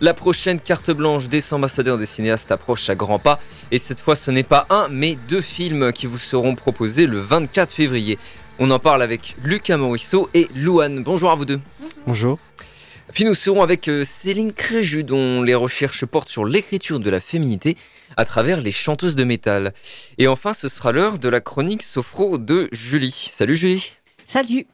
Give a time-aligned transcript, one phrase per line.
[0.00, 4.14] La prochaine carte blanche des ambassadeurs des cinéastes approche à grands pas et cette fois
[4.14, 8.18] ce n'est pas un mais deux films qui vous seront proposés le 24 février.
[8.58, 11.02] On en parle avec Lucas Morisseau et Louane.
[11.02, 11.60] Bonjour à vous deux.
[12.06, 12.38] Bonjour.
[13.14, 17.20] Puis nous serons avec euh, Céline Créju dont les recherches portent sur l'écriture de la
[17.20, 17.78] féminité
[18.18, 19.72] à travers les chanteuses de métal.
[20.18, 23.30] Et enfin ce sera l'heure de la chronique sophro de Julie.
[23.32, 23.94] Salut Julie.
[24.26, 24.66] Salut.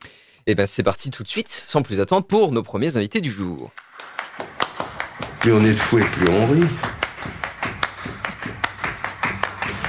[0.48, 3.30] Et bien c'est parti tout de suite, sans plus attendre, pour nos premiers invités du
[3.30, 3.70] jour.
[5.42, 6.68] Plus on est de fou et plus on rit.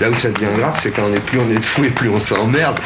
[0.02, 1.92] Là où ça devient grave, c'est quand on est plus on est de fou et
[1.92, 2.80] plus on s'emmerde.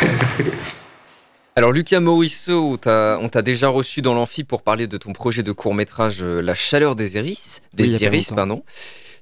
[1.54, 5.52] Alors Lucas Morisseau, on t'a déjà reçu dans l'amphi pour parler de ton projet de
[5.52, 8.64] court métrage euh, La chaleur des iris, des iris pardon.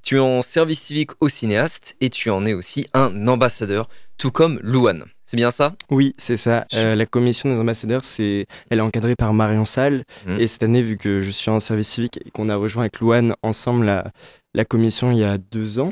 [0.01, 4.31] Tu es en service civique au cinéaste et tu en es aussi un ambassadeur, tout
[4.31, 5.05] comme Louane.
[5.25, 5.75] C'est bien ça?
[5.89, 6.65] Oui, c'est ça.
[6.73, 10.03] Euh, la commission des ambassadeurs, c'est, elle est encadrée par Marion Salle.
[10.25, 10.39] Mhm.
[10.39, 12.99] Et cette année, vu que je suis en service civique et qu'on a rejoint avec
[12.99, 14.11] Louane ensemble la,
[14.53, 15.91] la commission il y a deux ans,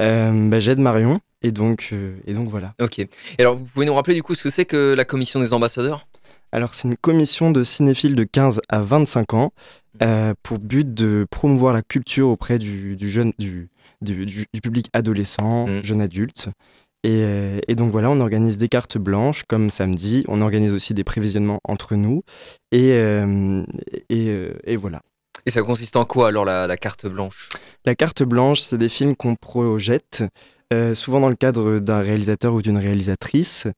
[0.00, 1.20] euh, bah, j'aide Marion.
[1.42, 2.72] Et donc, euh, et donc voilà.
[2.80, 2.98] Ok.
[3.00, 5.52] Et alors vous pouvez nous rappeler du coup ce que c'est que la commission des
[5.52, 6.06] ambassadeurs?
[6.52, 9.52] Alors, c'est une commission de cinéphiles de 15 à 25 ans
[10.02, 13.68] euh, pour but de promouvoir la culture auprès du, du jeune, du,
[14.00, 15.84] du, du- du public adolescent, Mhm.
[15.84, 16.48] jeune adulte.
[17.04, 20.24] Et, euh, et donc voilà, on organise des cartes blanches comme samedi.
[20.26, 22.22] On organise aussi des prévisionnements entre nous.
[22.72, 23.62] Et, euh,
[24.08, 25.02] et, euh, et voilà.
[25.46, 27.50] Et ça consiste en quoi alors la, la carte blanche?
[27.84, 30.24] La carte blanche, c'est des films qu'on projette,
[30.72, 33.68] euh, souvent dans le cadre d'un réalisateur ou d'une réalisatrice.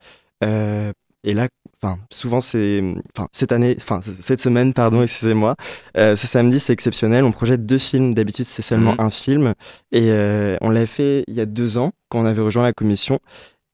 [0.44, 0.92] Euh,
[1.24, 1.48] et là,
[1.82, 2.82] enfin, souvent c'est,
[3.16, 5.54] enfin, cette année, enfin, cette semaine, pardon, excusez-moi,
[5.96, 7.24] euh, ce samedi, c'est exceptionnel.
[7.24, 8.14] On projette deux films.
[8.14, 9.00] D'habitude, c'est seulement Mhm.
[9.00, 9.52] un film.
[9.92, 12.72] Et euh, on l'a fait il y a deux ans, quand on avait rejoint la
[12.72, 13.18] commission.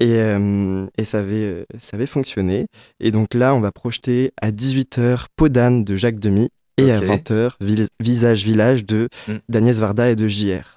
[0.01, 2.67] Et, euh, et ça, avait, ça avait fonctionné.
[2.99, 6.49] Et donc là, on va projeter à 18h Peau d'âne de Jacques Demy
[6.79, 7.05] et à Ok.
[7.05, 7.51] 20h
[8.01, 9.41] Visage Village de Mhm.
[9.49, 10.77] d'Agnès Varda et de JR.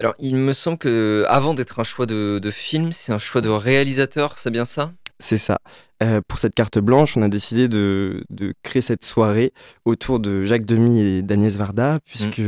[0.00, 3.40] Alors il me semble que avant d'être un choix de, de film, c'est un choix
[3.40, 4.90] de réalisateur, c'est bien ça?
[5.22, 5.58] C'est ça.
[6.02, 9.52] Euh, pour cette carte blanche, on a décidé de, de créer cette soirée
[9.84, 12.38] autour de Jacques Demy et d'Agnès Varda, puisque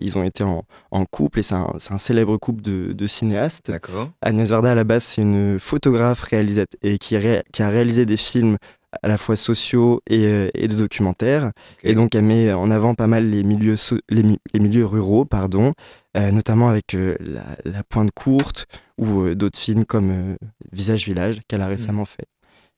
[0.00, 3.68] ils ont été en, en couple et c'est un, un célèbre couple de, de cinéastes.
[3.70, 4.10] D'accord.
[4.22, 8.06] Agnès Varda, à la base, c'est une photographe réalisate et qui, ré- qui a réalisé
[8.06, 8.56] des films
[9.02, 11.52] à la fois sociaux et, euh, et de documentaires.
[11.84, 14.84] Et donc, elle met en avant pas mal les milieux, so- les, mi- les milieux
[14.86, 15.72] ruraux, pardon,
[16.14, 18.66] notamment avec euh, la, la Pointe Courte
[18.98, 20.36] ou euh, d'autres films comme euh,
[20.72, 22.26] Visage Village qu'elle a récemment fait.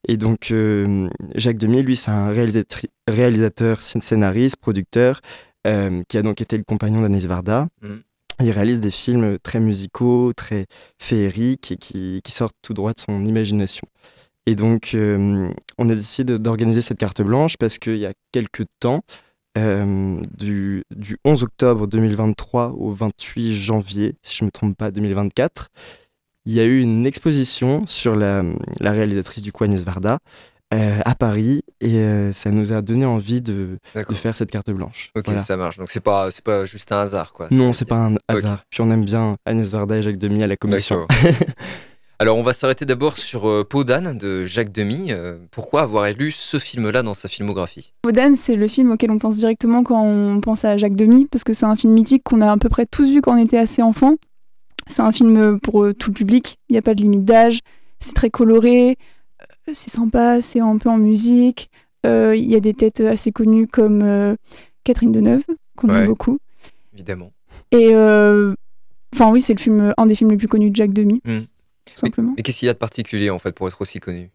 [0.08, 5.20] Et donc, euh, Jacques Demy, lui, c'est un réalisateur, scén- scénariste, producteur,
[5.66, 7.68] euh, qui a donc été le compagnon d'Agnès Varda.
[7.82, 8.02] Mhm.
[8.40, 10.66] Il réalise des films très musicaux, très
[10.98, 13.86] féeriques et qui, qui sortent tout droit de son imagination.
[14.46, 15.48] Et donc, euh,
[15.78, 19.02] on a décidé d'organiser cette carte blanche parce qu'il y a quelques temps,
[19.58, 24.90] euh, du, du 11 octobre 2023 au 28 janvier, si je ne me trompe pas,
[24.90, 25.68] 2024,
[26.46, 28.42] il y a eu une exposition sur la,
[28.80, 30.18] la réalisatrice du coup Agnès Varda
[30.74, 33.78] euh, à Paris et euh, ça nous a donné envie de,
[34.14, 35.10] faire cette carte blanche.
[35.14, 35.42] Ok, Voilà.
[35.42, 35.76] ça marche.
[35.76, 37.48] Donc c'est pas c'est pas juste un hasard quoi.
[37.50, 38.64] Non, c'est pas un hasard.
[38.70, 41.06] Puis on aime bien Agnès Varda et Jacques Demy à la commission.
[42.22, 45.10] Alors on va s'arrêter d'abord sur euh, Peau d'âne de Jacques Demy.
[45.10, 47.92] Euh, pourquoi avoir élu ce film-là dans sa filmographie?
[48.06, 51.42] Wodan, c'est le film auquel on pense directement quand on pense à Jacques Demy, parce
[51.42, 53.58] que c'est un film mythique qu'on a à peu près tous vu quand on était
[53.58, 54.14] assez enfant.
[54.86, 57.58] C'est un film pour euh, tout le public, il n'y a pas de limite d'âge,
[57.98, 58.98] c'est très coloré,
[59.72, 61.70] c'est sympa, c'est un peu en musique.
[62.06, 64.36] Euh, Il y a des têtes assez connues comme euh,
[64.84, 65.42] Catherine Deneuve,
[65.76, 65.98] qu'on Ouais.
[66.02, 66.38] aime beaucoup.
[66.94, 67.32] Évidemment.
[67.72, 68.54] Et euh,
[69.12, 71.40] enfin oui, c'est le film, un des films les plus connus de Jacques Demy, Hmm.
[71.92, 72.34] Tout simplement.
[72.36, 74.30] Mais qu'est-ce qu'il y a de particulier en fait pour être aussi connu?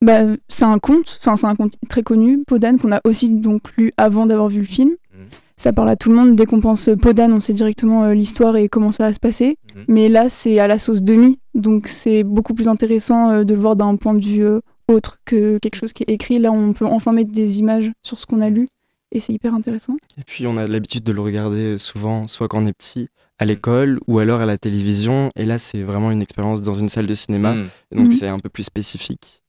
[0.00, 3.74] Bah, c'est un conte, enfin c'est un conte très connu, Podane, qu'on a aussi donc
[3.76, 4.90] lu avant d'avoir vu le film.
[4.90, 5.26] Mhm.
[5.56, 6.34] Ça parle à tout le monde.
[6.34, 9.56] Dès qu'on pense Podane, on sait directement euh, l'histoire et comment ça va se passer.
[9.74, 9.84] Mhm.
[9.88, 13.60] Mais là, c'est à la sauce demi, donc c'est beaucoup plus intéressant euh, de le
[13.60, 16.38] voir d'un point de vue euh, autre que quelque chose qui est écrit.
[16.38, 18.68] Là, on peut enfin mettre des images sur ce qu'on a lu
[19.12, 19.96] et c'est hyper intéressant.
[20.18, 23.08] Et puis on a l'habitude de le regarder souvent, soit quand on est petit,
[23.38, 25.30] à l'école ou alors à la télévision.
[25.36, 27.54] Et là, c'est vraiment une expérience dans une salle de cinéma.
[27.54, 27.68] Hmm.
[27.92, 28.10] Donc Mhm.
[28.12, 29.42] c'est un peu plus spécifique.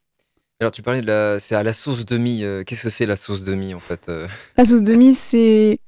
[0.62, 2.44] Alors tu parlais de la, c'est à la sauce demi.
[2.44, 4.28] euh, Qu'est-ce que c'est la sauce demi en fait euh?
[4.58, 5.80] La sauce demi, c'est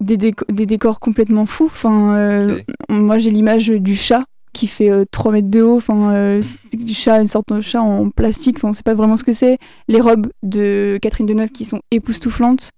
[0.00, 1.66] des, déco- des décors complètement fous.
[1.66, 5.76] Enfin, euh, moi j'ai l'image du chat qui fait euh, 3 mètres de haut.
[5.76, 8.56] Enfin, euh, c'est du chat, une sorte de chat en plastique.
[8.58, 9.58] Enfin, on sait pas vraiment ce que c'est.
[9.88, 12.70] Les robes de Catherine Deneuve qui sont époustouflantes.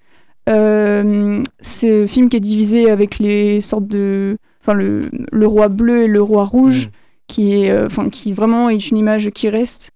[0.49, 6.05] Euh, ce film qui est divisé avec les sortes de, enfin le, le roi bleu
[6.05, 6.91] et le roi rouge, Mm.
[7.27, 9.91] qui est, euh, enfin qui vraiment est une image qui reste.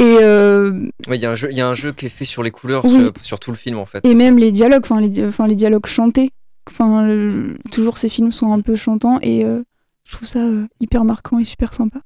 [0.00, 0.72] Et euh,
[1.08, 2.42] Ouais, il y, a un jeu- il y a un jeu qui est fait sur
[2.42, 2.90] les couleurs, Oui.
[2.90, 3.98] sur, sur tout le film en fait.
[3.98, 4.22] Et c'est ça.
[4.22, 6.30] même les dialogues, enfin les, di- enfin, les dialogues chantés.
[6.68, 9.62] Enfin, le- toujours ces films sont un peu chantants et euh,
[10.04, 12.00] je trouve ça euh, hyper marquant et super sympa.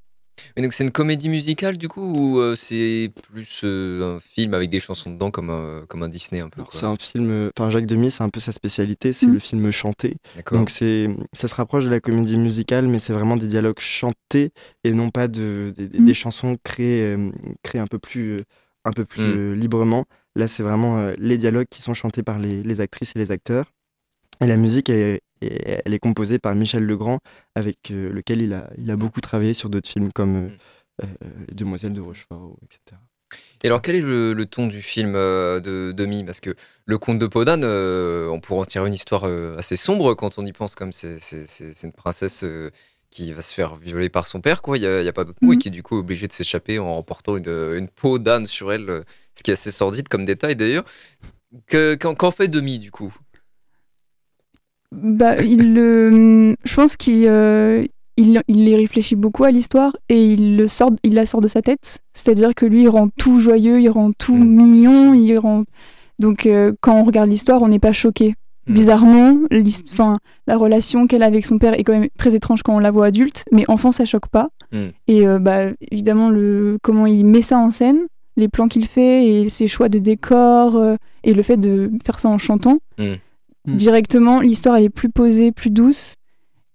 [0.57, 4.55] Mais donc c'est une comédie musicale du coup ou euh, c'est plus euh, un film
[4.55, 7.71] avec des chansons dedans comme un, comme un Disney un peu C'est un film, enfin
[7.71, 9.33] Jacques Demy, c'est un peu sa spécialité, c'est Mm.
[9.33, 10.17] le film chanté.
[10.37, 10.59] D'accord.
[10.59, 14.51] Donc c'est, ça se rapproche de la comédie musicale, mais c'est vraiment des dialogues chantés
[14.85, 16.05] et non pas de, des, des- Mm.
[16.05, 17.31] des chansons créées, euh,
[17.63, 18.45] créées un peu plus, euh,
[18.85, 19.37] un peu plus Mm.
[19.39, 20.05] euh, librement.
[20.37, 23.31] Là, c'est vraiment euh, les dialogues qui sont chantés par les, les actrices et les
[23.31, 23.67] acteurs.
[24.41, 27.19] Et la musique, est, elle est composée par Michel Legrand,
[27.55, 30.49] avec euh, lequel il a, il a beaucoup travaillé sur d'autres films comme euh,
[31.03, 31.07] Mm.
[31.07, 33.01] euh, Les Demoiselles de Rochefort, etc.
[33.65, 36.55] Et alors quel est le, le ton du film euh, de Demi Parce que
[36.87, 40.39] le conte de Podane, euh, on pourrait en tirer une histoire euh, assez sombre quand
[40.39, 41.17] on y pense comme c'est
[41.83, 42.71] une princesse euh,
[43.11, 44.77] qui va se faire violer par son père, quoi.
[44.79, 45.63] Il n'y a, il y a pas d'autre mot, et Mhm.
[45.63, 49.05] qui est du coup obligée de s'échapper en portant une, une peau d'âne sur elle,
[49.35, 50.85] ce qui est assez sordide comme détail d'ailleurs.
[51.67, 53.17] Que- Qu'en qu'en fait Demi du coup?
[55.03, 57.85] Bah, il, le- je pense qu'il euh,
[58.17, 61.49] il, il y réfléchit beaucoup à l'histoire et il, le sort, il la sort de
[61.49, 62.01] sa tête.
[62.13, 65.65] C'est-à-dire que lui, il rend tout joyeux, il rend tout Mm, mignon, il rend.
[66.19, 68.35] Donc, euh, quand on regarde l'histoire, on n'est pas choqué.
[68.69, 68.73] Mm.
[68.75, 72.63] Bizarrement, l'his- 'fin, la relation qu'elle a avec son père est quand même très étrange
[72.63, 74.49] quand on la voit adulte, mais enfant, ça choque pas.
[74.73, 74.79] Mm.
[75.09, 77.99] Et euh, bah, évidemment, le, comment il met ça en scène,
[78.37, 82.19] les plans qu'il fait et ses choix de décor euh, et le fait de faire
[82.21, 82.79] ça en chantant.
[83.67, 83.75] Mm.
[83.75, 86.17] directement, l'histoire elle est plus posée, plus douce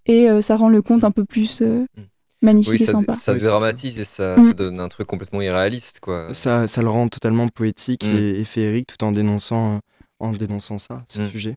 [0.05, 2.01] et euh, ça rend le conte un peu plus euh, Mm.
[2.41, 3.13] magnifique Oui, et ça, sympa.
[3.13, 3.51] ça Oui, c'est ça.
[3.51, 4.43] dramatise et ça, Mm.
[4.43, 6.33] ça donne un truc complètement irréaliste, quoi.
[6.33, 8.17] Ça, ça le rend totalement poétique Mm.
[8.17, 9.79] et, et féerique tout en dénonçant,
[10.19, 11.29] en dénonçant ça, ce Mm.
[11.29, 11.55] sujet.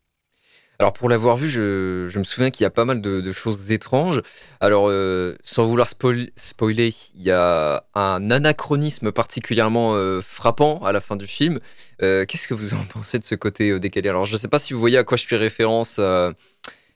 [0.79, 4.21] Alors pour l'avoir vu, je, me souviens qu'il y a pas mal de, choses étranges.
[4.61, 10.93] Alors euh, sans vouloir spoil- spoiler, il y a un anachronisme particulièrement euh, frappant à
[10.93, 11.61] la fin du film.
[12.03, 14.09] Euh, Qu'est-ce que vous en pensez de ce côté décalé?
[14.09, 16.01] Alors je sais pas si vous voyez à quoi je fais référence.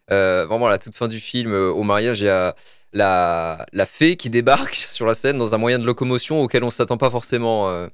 [0.08, 2.56] vraiment à la toute fin du film, au mariage, il y a
[2.92, 6.96] la, fée qui débarque sur la scène dans un moyen de locomotion auquel on s'attend
[6.96, 7.88] pas forcément.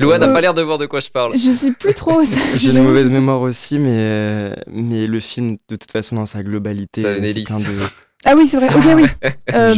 [0.00, 1.36] Loa n'a Euh, pas l'air de voir de quoi je parle.
[1.36, 2.22] Je sais plus trop.
[2.56, 6.42] J'ai une mauvaise mémoire aussi, mais, euh, mais le film, de toute façon, dans sa
[6.42, 7.64] globalité, c'est plein de...
[8.24, 8.68] Ah oui, c'est vrai.
[8.74, 9.04] Ok, oui.
[9.54, 9.74] Euh.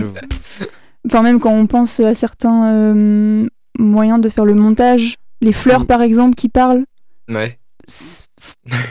[1.07, 3.47] Enfin, même quand on pense à certains euh,
[3.79, 5.87] moyens de faire le montage, les fleurs Mm.
[5.87, 6.85] par exemple qui parlent.
[7.29, 7.59] Ouais.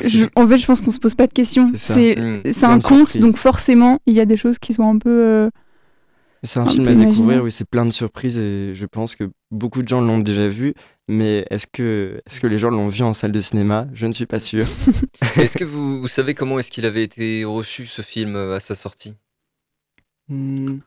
[0.01, 1.71] je- en fait, je pense qu'on se pose pas de questions.
[1.75, 2.63] C'est Mm.
[2.63, 5.09] un conte, donc forcément, il y a des choses qui sont un peu.
[5.09, 5.49] euh,
[6.43, 9.23] C'est un un film à découvrir, oui, c'est plein de surprises et je pense que
[9.51, 10.73] beaucoup de gens l'ont déjà vu,
[11.07, 13.87] mais est-ce que, est que les gens l'ont vu en salle de cinéma?
[13.93, 14.65] Je ne suis pas sûr.
[15.37, 18.59] Est-ce que vous, vous savez comment est-ce qu'il avait été reçu ce film euh, à
[18.59, 19.15] sa sortie?
[20.27, 20.79] Hmm.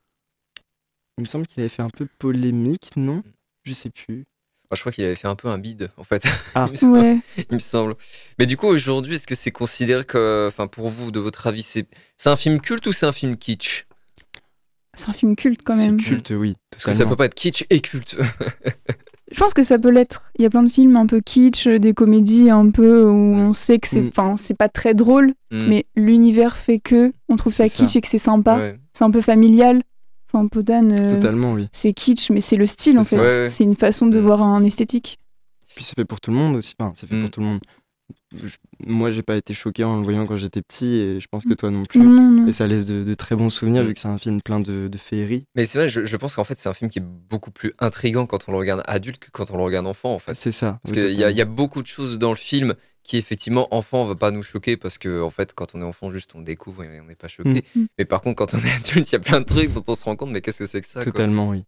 [1.18, 3.22] Il me semble qu'il avait fait un peu polémique, non?
[3.64, 4.24] Je sais plus.
[4.70, 6.24] Moi, Je crois qu'il avait fait un peu un bide en fait.
[6.54, 6.66] Ah.
[6.68, 7.18] il, me semble, Ouais.
[7.50, 7.96] il me semble.
[8.38, 11.62] Mais du coup aujourd'hui, est-ce que c'est considéré que, enfin pour vous, de votre avis,
[11.62, 13.86] c'est c'est un film culte ou c'est un film kitsch?
[14.94, 16.00] C'est un film culte quand C'est même.
[16.02, 16.56] culte, oui.
[16.70, 17.10] Parce que ça totalement.
[17.12, 18.16] peut pas être kitsch et culte.
[19.30, 20.30] Je pense que ça peut l'être.
[20.38, 23.52] Il y a plein de films un peu kitsch, des comédies un peu où on
[23.52, 24.08] sait que c'est, Mm.
[24.08, 25.66] enfin, c'est pas très drôle, Mm.
[25.68, 28.56] mais l'univers fait que on trouve ça kitsch et que c'est sympa.
[28.56, 28.78] Ouais.
[28.94, 29.82] C'est un peu familial.
[30.32, 31.68] Enfin, Podane, euh, Totalement, oui.
[31.72, 33.16] c'est kitsch, mais c'est le style en fait.
[33.16, 33.22] ça.
[33.22, 33.48] Ouais, ouais.
[33.48, 34.22] C'est une façon de Mm.
[34.22, 35.18] voir un esthétique.
[35.74, 36.74] Puis c'est fait pour tout le monde aussi.
[36.78, 37.20] Enfin, c'est fait Mm.
[37.22, 37.60] pour tout le monde.
[38.36, 38.56] Je-
[38.86, 41.54] moi, j'ai pas été choqué en le voyant quand j'étais petit et je pense que
[41.54, 41.98] toi non plus.
[42.00, 42.46] Non, non.
[42.46, 43.86] Et ça laisse de, de très bons souvenirs Mm.
[43.86, 45.46] vu que c'est un film plein de, de féerie.
[45.54, 47.72] Mais c'est vrai, je, je pense qu'en fait c'est un film qui est beaucoup plus
[47.78, 50.34] intrigant quand on le regarde adulte que quand on le regarde enfant en fait.
[50.36, 50.78] C'est ça.
[50.82, 54.02] Parce oui, qu'il y, y a beaucoup de choses dans le film qui effectivement enfant
[54.04, 56.42] ne va pas nous choquer parce que en fait quand on est enfant juste on
[56.42, 57.64] découvre et on n'est pas choqué.
[57.74, 57.84] Mm.
[57.98, 59.94] Mais par contre quand on est adulte il y a plein de trucs dont on
[59.94, 61.04] se rend compte mais qu'est-ce que c'est que ça quoi?
[61.12, 61.64] Totalement, oui.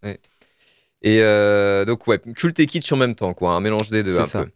[1.02, 4.18] Et euh, donc ouais, culte et kitsch en même temps quoi, un mélange des deux
[4.18, 4.44] un ça.
[4.44, 4.50] peu.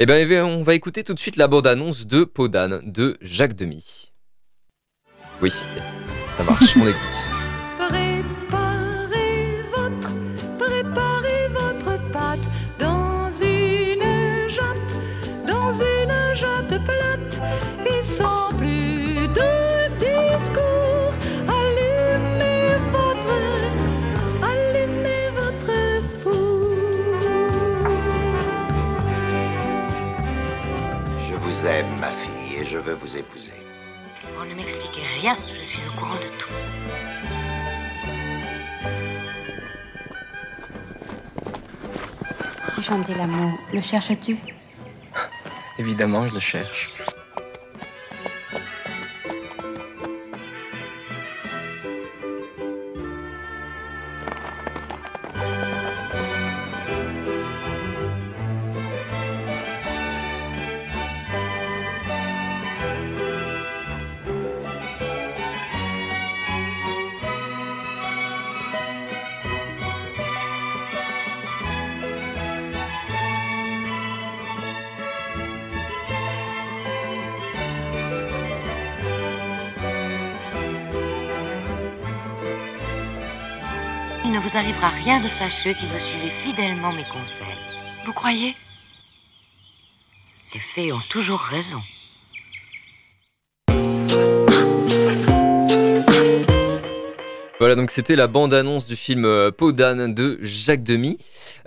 [0.00, 2.80] Et ben eh bien, on va écouter tout de suite la bande annonce de Podane
[2.84, 4.12] de Jacques Demy.
[5.42, 5.52] Oui,
[6.32, 7.28] ça marche, on écoute.
[31.82, 32.04] Aime.
[32.22, 33.52] fille et je veux vous épouser.
[34.36, 36.50] Vous ne m'expliquez rien, je suis au courant de tout.
[42.74, 43.52] Tu chantais l'amour.
[43.72, 44.36] Le cherches-tu?
[45.78, 46.90] Évidemment, je le cherche.
[84.52, 87.56] Vous arrivera rien de fâcheux si vous suivez fidèlement mes conseils.
[88.04, 88.54] Vous croyez?
[90.52, 91.80] Les fées ont toujours raison.
[97.60, 101.16] Voilà, donc c'était la bande-annonce du film euh, Peau d'âne de Jacques Demy.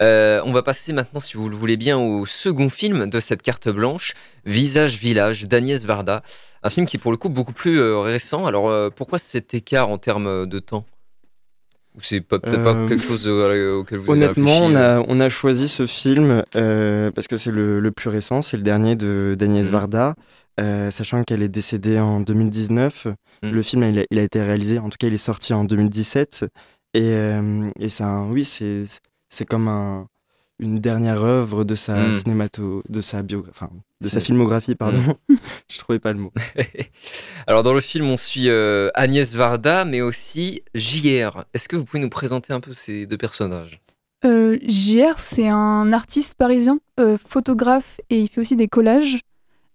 [0.02, 3.42] Euh, on va passer maintenant, si vous le voulez bien, au second film de cette
[3.42, 4.14] carte blanche,
[4.46, 6.22] Visage Village d'Agnès Varda.
[6.62, 8.46] Un film qui est pour le coup beaucoup plus euh, récent.
[8.46, 10.86] Alors euh, pourquoi cet écart en termes de temps?
[11.98, 15.00] Ou c'est peut-être pas Euh, quelque chose euh, auquel vous avez Honnêtement, réfléchi on euh
[15.00, 18.58] a, on a choisi ce film euh, parce que c'est le, le plus récent, c'est
[18.58, 19.72] le dernier de d'Agnès Mhm.
[19.72, 20.16] Varda,
[20.60, 23.08] euh, sachant qu'elle est décédée en 2019.
[23.44, 23.52] Mhm.
[23.52, 25.64] Le film, il a, il a été réalisé, en tout cas, il est sorti en
[25.64, 26.46] 2017.
[26.94, 30.08] Et, euh, et c'est un, oui, c'est comme un,
[30.60, 33.70] une dernière œuvre de sa cinémato, de sa bio, enfin,
[34.02, 35.00] de sa filmographie, pardon.
[35.70, 36.32] Je trouvais pas le mot.
[37.48, 41.46] Alors dans le film, on suit euh, Agnès Varda, mais aussi JR.
[41.54, 43.82] Est-ce que vous pouvez nous présenter un peu ces deux personnages?
[44.24, 49.20] Euh, JR, c'est un artiste parisien, euh, photographe, et il fait aussi des collages.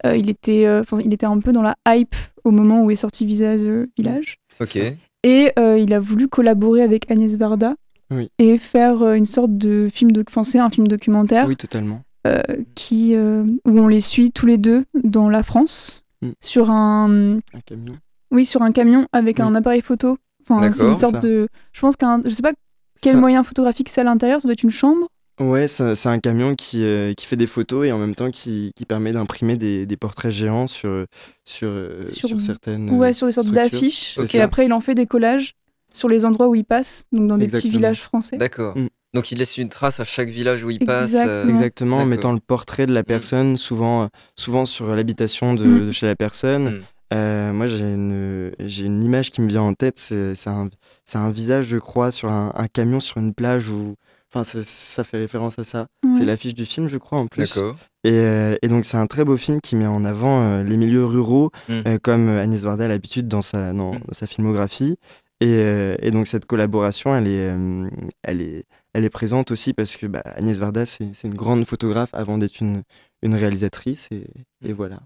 [0.06, 2.90] Euh, il, était, euh, 'enfin, il était un peu dans la hype au moment où
[2.90, 4.36] est sorti Visage euh, Village.
[4.60, 4.76] Ok.
[5.22, 7.76] Et euh, il a voulu collaborer avec Agnès Varda
[8.10, 8.28] Oui.
[8.38, 12.02] et faire euh, une sorte de film doc- enfin, c'est un film documentaire Oui, totalement.
[12.26, 12.40] euh,
[12.74, 16.30] qui, euh, où on les suit tous les deux dans la France Mm.
[16.42, 17.94] sur un, Un camion.
[18.30, 20.18] oui, sur un camion avec un appareil photo.
[20.42, 21.28] Enfin, c'est une sorte Ça.
[21.28, 22.52] de, je pense qu'un, je sais pas
[23.00, 24.40] quel Ça- moyen photographique c'est à l'intérieur.
[24.40, 25.06] Ça doit être une chambre.
[25.40, 28.72] Ouais, c'est un camion qui, euh, qui fait des photos et en même temps qui,
[28.76, 31.06] qui permet d'imprimer des, des portraits géants sur,
[31.46, 31.72] sur,
[32.06, 32.90] Sur- sur, certaines.
[32.90, 34.18] Ouais, sur des sortes d'affiches.
[34.34, 35.54] Et après, il en fait des collages
[35.92, 38.36] sur les endroits où il passe, donc dans des petits villages français.
[38.36, 38.76] D'accord.
[38.76, 38.88] Mm.
[39.12, 41.14] Donc il laisse une trace à chaque village où il passe.
[41.14, 41.30] Exactement.
[41.32, 44.06] euh, Exactement, en mettant le portrait de la personne, souvent, euh,
[44.36, 45.86] souvent sur l'habitation de, Mm.
[45.86, 46.68] de chez la personne.
[46.78, 46.82] Mm.
[47.12, 50.68] Euh, moi, j'ai une, j'ai une image qui me vient en tête, c'est c'est un,
[51.04, 53.96] c'est un visage, je crois, sur un, un camion sur une plage où.
[54.32, 55.88] Enfin, ça, ça fait référence à ça.
[56.16, 57.52] C'est l'affiche du film, je crois, en plus.
[57.52, 57.74] D'accord.
[58.04, 60.76] Et, euh, et donc c'est un très beau film qui met en avant euh, les
[60.76, 61.72] milieux ruraux, Mm.
[61.88, 63.98] euh, comme euh, Agnès Varda a l'habitude dans sa, dans, Mm.
[64.06, 64.94] dans sa filmographie.
[65.40, 67.88] Et, euh, et donc cette collaboration, elle est, euh,
[68.22, 72.10] elle est, elle est présente aussi parce que bah, Agnès Varda, c'est une grande photographe
[72.12, 72.82] avant d'être une,
[73.22, 74.08] une réalisatrice.
[74.10, 74.26] Et,
[74.62, 75.00] et voilà.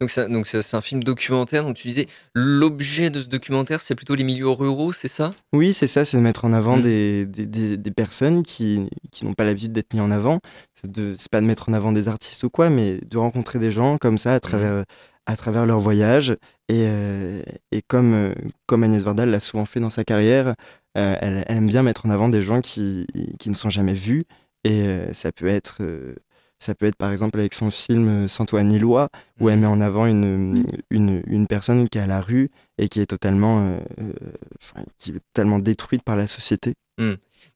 [0.00, 1.64] Donc c'est un film documentaire.
[1.64, 5.32] Donc tu disais l'objet de ce documentaire, c'est plutôt les milieux ruraux, c'est ça?
[5.52, 6.82] Oui, c'est ça, c'est de mettre en avant Mm.
[6.82, 10.40] des, des, des- des personnes qui, qui n'ont pas l'habitude d'être mis en avant.
[10.82, 13.98] C'est pas de mettre en avant des artistes ou quoi, mais de rencontrer des gens
[13.98, 14.84] comme ça à travers,
[15.28, 16.30] à travers leur voyage.
[16.70, 18.32] Et, euh, et comme, euh,
[18.66, 20.54] comme Agnès Varda l'a souvent fait dans sa carrière,
[20.96, 23.06] euh, elle, elle aime bien mettre en avant des gens qui,
[23.38, 24.24] qui ne sont jamais vus.
[24.64, 25.82] Et ça peut être...
[26.58, 29.08] ça peut être par exemple avec son film Sans toi ni loi,
[29.40, 32.88] où elle met en avant une, une, une personne qui est à la rue et
[32.88, 33.78] qui est totalement,
[34.98, 36.74] qui est totalement détruite par la société.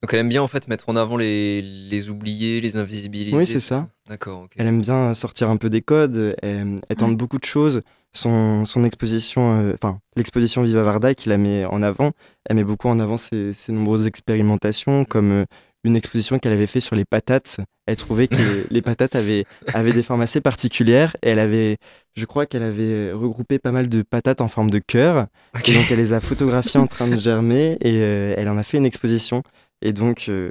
[0.01, 3.35] Donc elle aime bien en fait mettre en avant les, les oubliés, les invisibilisés.
[3.35, 3.87] Oui, c'est ça.
[4.07, 4.47] D'accord.
[4.57, 7.81] Elle aime bien sortir un peu des codes, elle, elle tente beaucoup de choses.
[8.15, 12.11] Son, son exposition, euh, enfin l'exposition Viva Varda qui la met en avant,
[12.47, 15.45] elle met beaucoup en avant ses, ses nombreuses expérimentations, comme euh,
[15.83, 17.59] une exposition qu'elle avait fait sur les patates.
[17.85, 21.77] Elle trouvait que les, les patates avaient, avaient des formes assez particulières et elle avait,
[22.15, 25.27] je crois qu'elle avait regroupé pas mal de patates en forme de cœur.
[25.65, 28.63] Et donc elle les a photographiées en train de germer et euh, elle en a
[28.63, 29.43] fait une exposition.
[29.81, 30.49] Et donc, euh,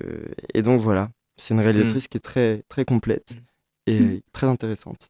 [0.54, 3.36] et donc voilà, c'est une réalisatrice qui est très, très complète
[3.86, 4.20] et Mm.
[4.32, 5.08] très intéressante.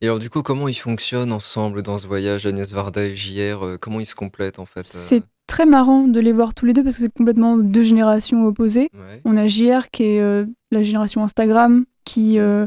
[0.00, 3.64] Et alors du coup, comment ils fonctionnent ensemble dans ce voyage, Agnès Varda et JR
[3.64, 4.82] euh, Comment ils se complètent en fait euh?
[4.84, 8.46] C'est très marrant de les voir tous les deux parce que c'est complètement deux générations
[8.46, 8.88] opposées.
[8.94, 9.20] Ouais.
[9.24, 12.66] On a JR qui est euh, la génération Instagram, qui, euh,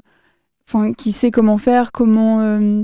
[0.98, 2.82] qui sait comment faire, comment, euh,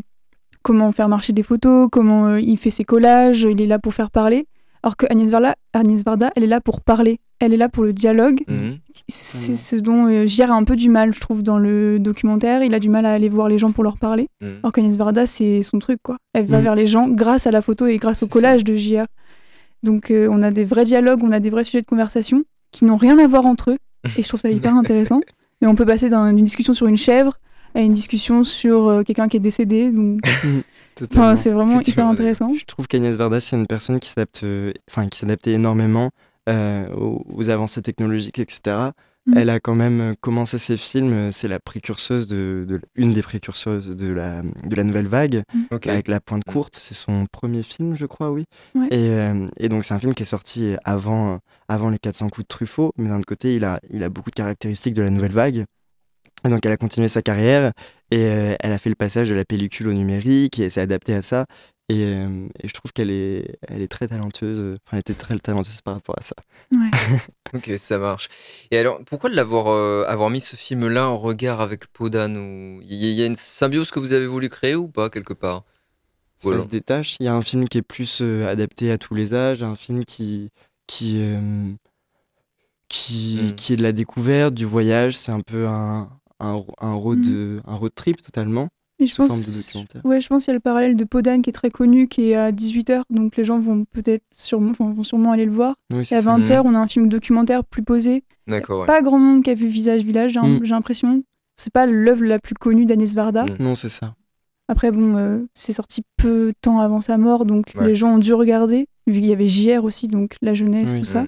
[0.64, 3.94] comment faire marcher des photos, comment euh, il fait ses collages, il est là pour
[3.94, 4.48] faire parler.
[4.86, 7.84] Alors que Agnès Varda, Agnès Varda, elle est là pour parler, elle est là pour
[7.84, 8.42] le dialogue.
[8.48, 8.78] Mhm.
[9.08, 12.64] C'est ce dont euh, Gier a un peu du mal, je trouve, dans le documentaire.
[12.64, 14.28] Il a du mal à aller voir les gens pour leur parler.
[14.42, 14.60] Mhm.
[14.62, 16.18] Alors qu'Agnès Varda, c'est son truc, quoi.
[16.34, 16.64] Elle va Mhm.
[16.64, 19.06] vers les gens grâce à la photo et grâce au collage de Gier.
[19.84, 22.86] Donc euh, on a des vrais dialogues, on a des vrais sujets de conversation qui
[22.86, 23.78] n'ont rien à voir entre eux.
[24.18, 25.20] Et je trouve ça hyper intéressant.
[25.62, 27.34] Mais on peut passer d'un- d'une discussion sur une chèvre
[27.76, 29.92] à une discussion sur euh, quelqu'un qui est décédé.
[29.92, 30.22] Donc,
[31.12, 32.54] enfin, c'est vraiment hyper intéressant.
[32.54, 36.12] Je trouve qu'Agnès Varda, c'est une personne qui s'adapte, euh, enfin, qui s'adaptait énormément
[36.50, 38.78] euh, aux, aux avancées technologiques, etc.
[39.28, 39.34] Mm.
[39.38, 43.96] Elle a quand même commencé ses films, c'est la précurseuse de, de- une des précurseuses
[43.96, 45.42] de la, de la nouvelle vague,
[45.72, 45.88] Ok.
[45.88, 46.52] avec La Pointe Mm.
[46.52, 46.76] courte.
[46.80, 48.46] C'est son premier film, je crois, oui.
[48.76, 48.88] Ouais.
[48.92, 52.44] Et, euh, et donc, c'est un film qui est sorti avant, avant les 400 coups
[52.46, 55.10] de Truffaut, mais d'un autre côté, il a, il a beaucoup de caractéristiques de la
[55.10, 55.66] nouvelle vague.
[56.46, 57.72] Et donc, elle a continué sa carrière
[58.12, 60.82] et euh, elle a fait le passage de la pellicule au numérique et elle s'est
[60.82, 61.46] adaptée à ça.
[61.90, 64.76] Et, euh, et je trouve qu'elle est, elle est très talentueuse.
[64.86, 66.36] Enfin, elle était très talentueuse par rapport à ça.
[66.72, 66.92] Ouais.
[67.54, 68.28] Ok, ça marche.
[68.72, 72.82] Et alors, pourquoi l'avoir euh, avoir mis ce film-là en regard avec Podane ou...
[72.84, 75.10] Il y, a- il y a une symbiose que vous avez voulu créer ou pas,
[75.10, 75.64] quelque part?
[76.40, 76.64] Ça Voilà.
[76.64, 77.16] se détache.
[77.20, 79.76] Il y a un film qui est plus euh, adapté à tous les âges, un
[79.76, 80.50] film qui,
[80.88, 81.72] qui, euh,
[82.90, 83.56] qui, Mm.
[83.56, 85.16] qui est de la découverte, du voyage.
[85.18, 87.62] C'est un peu un, un, un road, Mm.
[87.66, 88.68] un road trip totalement.
[88.98, 89.76] Et je pense,
[90.06, 92.30] ouais, je pense qu'il y a le parallèle de Podane qui est très connu, qui
[92.32, 95.76] est à 18h, donc les gens vont peut-être sûrement, vont sûrement aller le voir.
[95.92, 96.38] Oui, Et à ça.
[96.38, 98.24] 20h, on a un film documentaire plus posé.
[98.48, 98.86] D'accord, ouais.
[98.88, 100.62] Pas grand monde qui a vu Visage Village, j'ai Mm.
[100.64, 101.24] j'ai l'impression.
[101.58, 103.44] C'est pas l'œuvre la plus connue d'Agnès Varda.
[103.46, 103.56] Mm.
[103.60, 104.16] Non, c'est ça.
[104.70, 107.88] Après, bon, euh, c'est sorti peu de temps avant sa mort, donc Ouais.
[107.88, 111.00] les gens ont dû regarder, vu qu'il y avait JR aussi, donc la jeunesse, Oui.
[111.02, 111.24] tout ça.
[111.24, 111.28] Mm.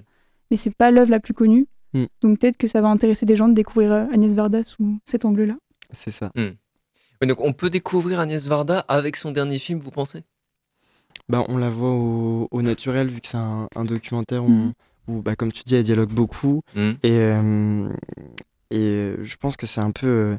[0.52, 1.68] Mais c'est pas l'œuvre la plus connue.
[1.94, 2.06] Mm.
[2.22, 5.26] Donc peut-être que ça va intéresser des gens de découvrir euh, Agnès Varda sous cet
[5.26, 5.56] angle-là.
[5.92, 6.32] C'est ça.
[6.36, 10.22] Ouais, donc, on peut découvrir Agnès Varda avec son dernier film, vous pensez?
[11.30, 14.74] Bah, on la voit au, au naturel, vu que c'est un, un documentaire où, Mhm.
[15.08, 16.62] où, bah, comme tu dis, elle dialogue beaucoup.
[16.76, 16.92] Mm.
[17.04, 17.90] Et, euh,
[18.72, 20.38] et euh, je pense que c'est un peu.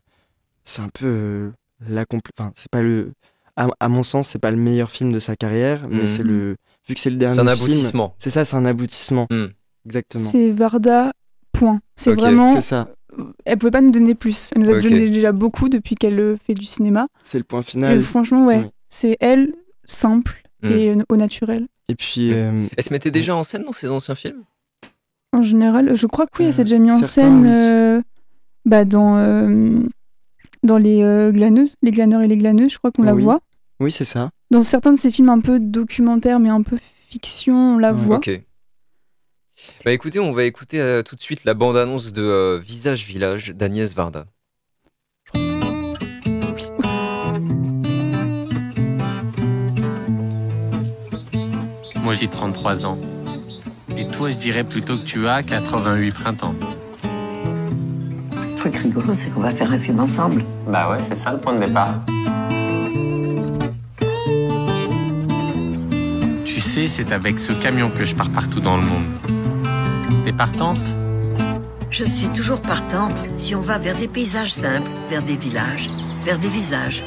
[0.65, 1.53] c'est un peu.
[1.87, 3.13] la compl- Enfin, c'est pas le.
[3.57, 6.57] À, à mon sens, c'est pas le meilleur film de sa carrière, mais c'est le.
[6.89, 8.15] Vu que c'est le dernier C'est un aboutissement.
[8.19, 9.27] C'est ça, c'est un aboutissement.
[9.87, 10.25] Exactement.
[10.25, 11.13] C'est Varda,
[11.59, 11.81] point.
[11.97, 12.55] C'est Ok, vraiment.
[12.55, 12.89] C'est ça.
[13.45, 14.51] Elle pouvait pas nous donner plus.
[14.55, 14.83] Elle nous a Ok.
[14.83, 17.09] donné déjà beaucoup depuis qu'elle euh, fait du cinéma.
[17.23, 18.01] C'est le point Et final.
[18.01, 20.69] franchement, ouais, c'est elle, simple Mm.
[20.71, 21.67] et euh, au naturel.
[21.89, 22.31] Et puis.
[22.31, 22.35] Mm.
[22.35, 24.43] euh, Elle se mettait déjà en scène dans ses anciens films?
[25.33, 28.01] En général, je crois que oui, elle s'est Euh, déjà mis en scène euh,
[28.65, 29.81] bah, dans, euh,
[30.63, 33.23] dans les euh, glaneuses, les glaneurs et les glaneuses, je crois qu'on la Oui.
[33.25, 33.41] voit.
[33.81, 34.31] Oui, c'est ça.
[34.51, 36.77] Dans certains de ces films un peu documentaires, mais un peu
[37.09, 38.17] fiction, on la voit.
[38.17, 38.31] Ok.
[39.85, 43.51] Bah écoutez, on va écouter euh, tout de suite la bande-annonce de euh, Visage Village
[43.51, 44.27] d'Agnès Varda.
[52.03, 52.97] Moi j'ai 33 ans.
[53.97, 56.55] Et toi je dirais plutôt que tu as 88 printemps.
[58.33, 60.45] Le truc rigolo, c'est qu'on va faire un film ensemble.
[60.67, 61.95] Bah ouais, c'est ça le point de départ.
[66.45, 69.05] Tu sais, c'est avec ce camion que je pars partout dans le monde.
[70.25, 70.81] T'es partante?
[71.91, 75.91] Je suis toujours partante si on va vers des paysages simples, vers des villages,
[76.25, 77.03] vers des visages.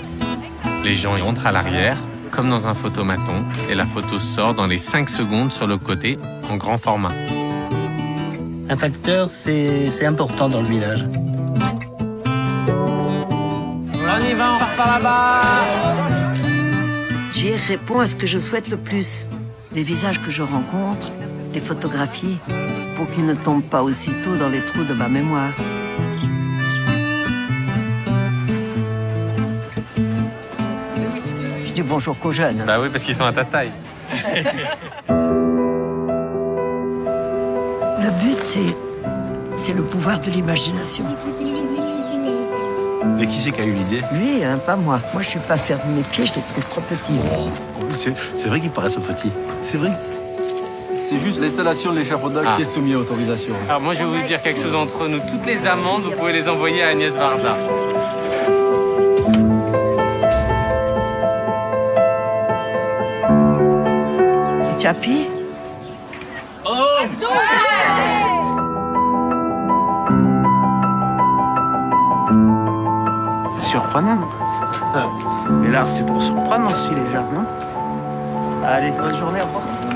[0.83, 1.97] Les gens y rentrent à l'arrière,
[2.31, 6.17] comme dans un photomaton, et la photo sort dans les 5 secondes sur le côté,
[6.49, 7.11] en grand format.
[8.69, 11.05] Un facteur, c'est c'est important dans le village.
[14.13, 15.41] On y va, on part par là-bas
[17.33, 19.25] J'y réponds à ce que je souhaite le plus.
[19.73, 21.07] Les visages que je rencontre,
[21.53, 22.37] les photographies,
[23.01, 25.49] pour qu'ils ne tombent pas aussitôt dans les trous de ma mémoire.
[31.65, 32.63] Je dis bonjour qu'aux jeunes.
[32.67, 33.71] Bah oui, parce qu'ils sont à ta taille.
[38.03, 38.59] Le but, c'est.
[39.55, 41.05] C'est le pouvoir de l'imagination.
[43.17, 44.03] Mais qui c'est qui a eu l'idée?
[44.13, 44.99] Lui, hein, pas moi.
[45.13, 47.19] Moi, je suis pas faire de mes pieds, je les trouve trop petits.
[47.97, 49.31] C'est c'est vrai qu'ils paraissent petits.
[49.59, 49.91] C'est vrai.
[51.11, 52.53] C'est juste l'installation de l'échafaudage Ah.
[52.55, 53.53] qui est soumis à autorisation.
[53.67, 55.19] Alors moi je vais vous dire quelque chose entre nous.
[55.29, 57.57] Toutes les amendes, vous pouvez les envoyer à Agnès Varda.
[64.83, 65.29] As pis
[73.59, 74.17] C'est surprenant.
[75.49, 77.45] Mais l'art, c'est pour surprendre aussi les gens, non
[78.65, 79.90] Allez, bonne journée, au revoir.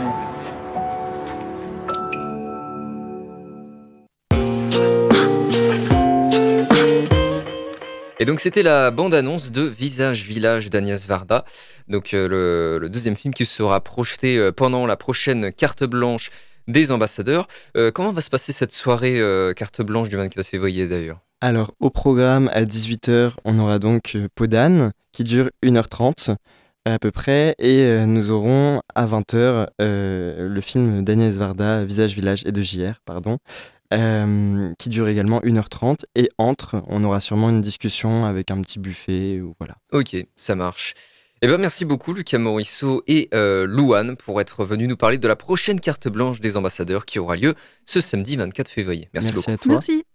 [8.25, 11.45] Et donc c'était la bande-annonce de Visage Village d'Agnès Varda,
[11.87, 16.31] donc euh, le, deuxième film qui sera projeté euh, pendant la prochaine carte blanche
[16.67, 17.47] des ambassadeurs.
[17.77, 19.21] Euh, comment va se passer cette soirée
[19.55, 21.19] carte blanche du 24 février d'ailleurs?
[21.39, 26.35] Alors, au programme, à 18h, on aura donc Podane, qui dure 1h30
[26.85, 32.43] à peu près, et nous aurons à 20h euh, le film d'Agnès Varda, Visage Village
[32.45, 33.39] et de JR, pardon,
[33.95, 38.79] euh, qui dure également 1h30, et entre, on aura sûrement une discussion avec un petit
[38.79, 39.75] buffet, ou voilà.
[39.91, 40.93] Ok, ça marche.
[41.41, 45.27] Eh ben, merci beaucoup Lucas Morisseau et euh, Louane pour être venus nous parler de
[45.27, 47.55] la prochaine carte blanche des ambassadeurs qui aura lieu
[47.85, 49.09] ce samedi 24 février.
[49.13, 49.51] Merci, Merci beaucoup.
[49.51, 49.71] à toi.
[49.73, 50.05] Merci.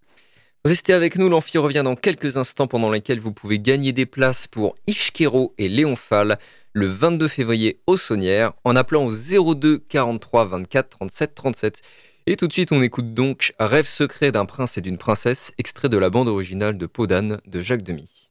[0.64, 4.46] Restez avec nous, l'amphi revient dans quelques instants pendant lesquels vous pouvez gagner des places
[4.46, 6.38] pour Ishkero et Léon Fall
[6.72, 11.82] le 22 février au Saunière en appelant au 02 43 24 37 37.
[12.26, 15.88] Et tout de suite, on écoute donc Rêve secret d'un prince et d'une princesse, extrait
[15.88, 18.29] de la bande originale de Podane de Jacques Demy.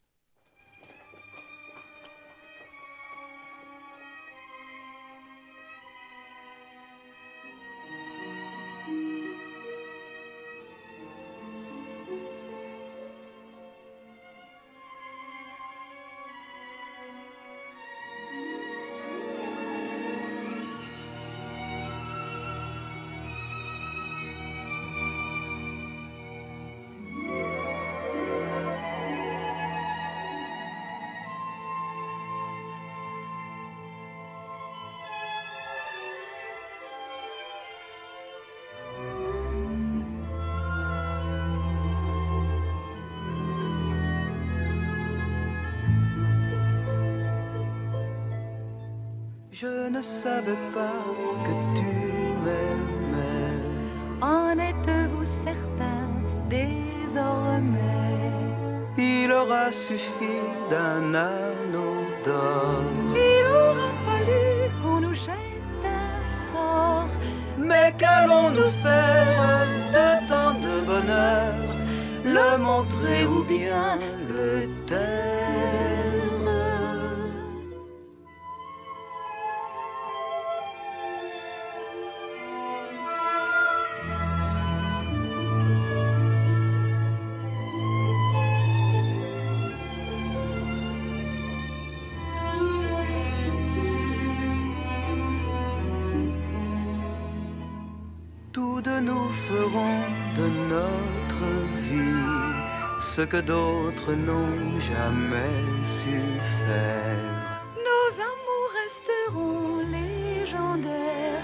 [98.82, 100.00] Deux nous ferons
[100.38, 101.50] de notre
[101.90, 102.60] vie
[103.02, 106.18] ce que d'autres n'ont jamais su
[106.66, 107.62] faire.
[107.88, 111.44] Nos amours resteront légendaires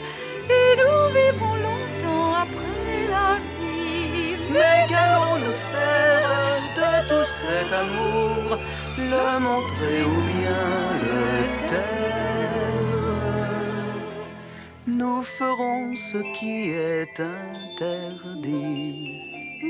[0.50, 4.38] et nous vivrons longtemps après la vie.
[4.54, 8.58] Mais qu'allons-nous faire de tout cet amour
[8.98, 10.95] Le montrer ou bien
[15.06, 19.22] Nous ferons ce qui est interdit.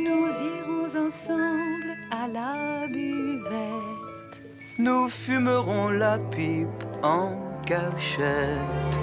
[0.06, 4.36] Nous irons ensemble à la buvette.
[4.78, 7.28] Nous fumerons la pipe en
[7.66, 8.96] cachette.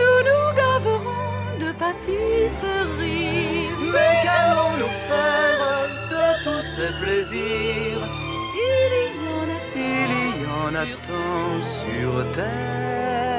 [0.00, 1.28] Nous nous gaverons
[1.62, 3.66] de pâtisseries.
[3.92, 5.62] Mais qu'allons-nous faire
[6.14, 8.02] de tous ces plaisirs?
[8.70, 9.06] Il y
[9.40, 13.31] en a Il y en a tant sur terre.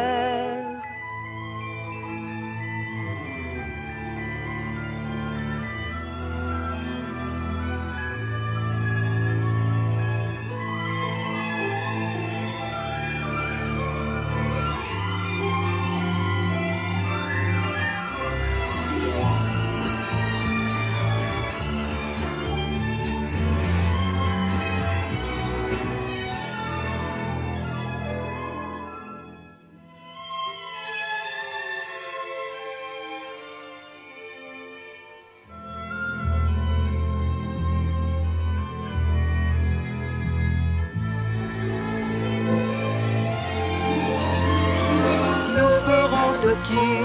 [46.66, 47.03] Ferons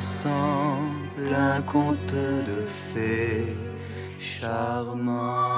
[0.00, 1.60] ensemble un
[2.46, 3.54] de fées
[4.18, 5.49] charmant.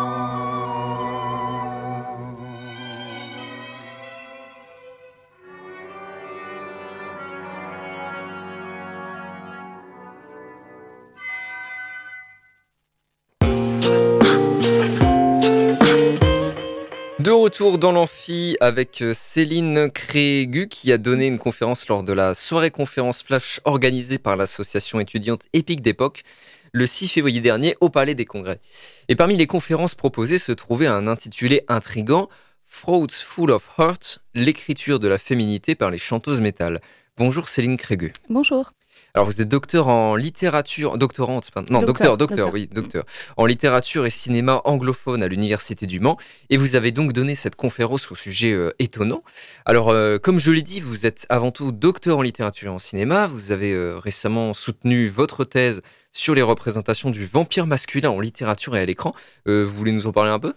[17.42, 22.34] Retour dans l'amphi avec euh, Céline Crégu qui a donné une conférence lors de la
[22.34, 26.22] soirée conférence flash organisée par l'association étudiante Épique d'époque
[26.70, 28.60] le 6 février dernier au Palais des Congrès.
[29.08, 32.28] Et parmi les conférences proposées se trouvait un intitulé intrigant
[32.68, 36.80] Frauds Full of Heart, l'écriture de la féminité par les chanteuses métal.
[37.18, 38.10] Bonjour Céline Crégu.
[38.30, 38.70] Bonjour.
[39.12, 43.04] Alors vous êtes docteur en littérature, doctorante, non docteur, docteur, oui, docteur,
[43.36, 46.16] en littérature et cinéma anglophone à l'université du Mans,
[46.48, 49.22] et vous avez donc donné cette conférence au sujet euh, étonnant.
[49.66, 52.78] Alors euh, comme je l'ai dit, vous êtes avant tout docteur en littérature et en
[52.78, 53.26] cinéma.
[53.26, 58.74] Vous avez euh, récemment soutenu votre thèse sur les représentations du vampire masculin en littérature
[58.74, 59.14] et à l'écran.
[59.44, 60.54] vous voulez nous en parler un peu?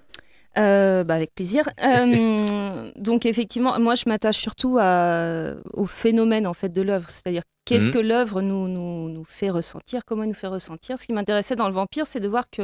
[0.55, 1.69] Bah avec plaisir.
[2.95, 7.93] donc effectivement, moi je m'attache surtout au phénomène en fait de l'œuvre, c'est-à-dire Qu'est-ce mmh.
[7.93, 11.55] que l'œuvre nous, nous, nous, fait ressentir Comment elle nous fait ressentir Ce qui m'intéressait
[11.55, 12.61] dans le vampire, c'est de voir que,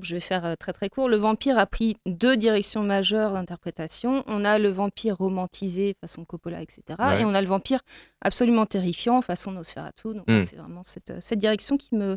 [0.00, 4.22] je vais faire euh, très très court, le vampire a pris deux directions majeures d'interprétation.
[4.26, 6.82] On a le vampire romantisé façon Coppola, etc.
[7.18, 7.80] Et on a le vampire
[8.20, 10.14] absolument terrifiant façon Nosferatu.
[10.14, 10.44] Donc mmh.
[10.44, 12.16] c'est vraiment cette, cette, direction qui me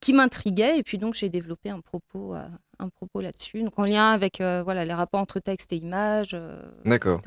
[0.00, 0.78] qui m'intriguait.
[0.78, 2.46] Et puis donc j'ai développé un propos euh,
[2.82, 6.30] un propos là-dessus, donc en lien avec euh, voilà, les rapports entre texte et image,
[6.34, 7.20] euh, D'accord.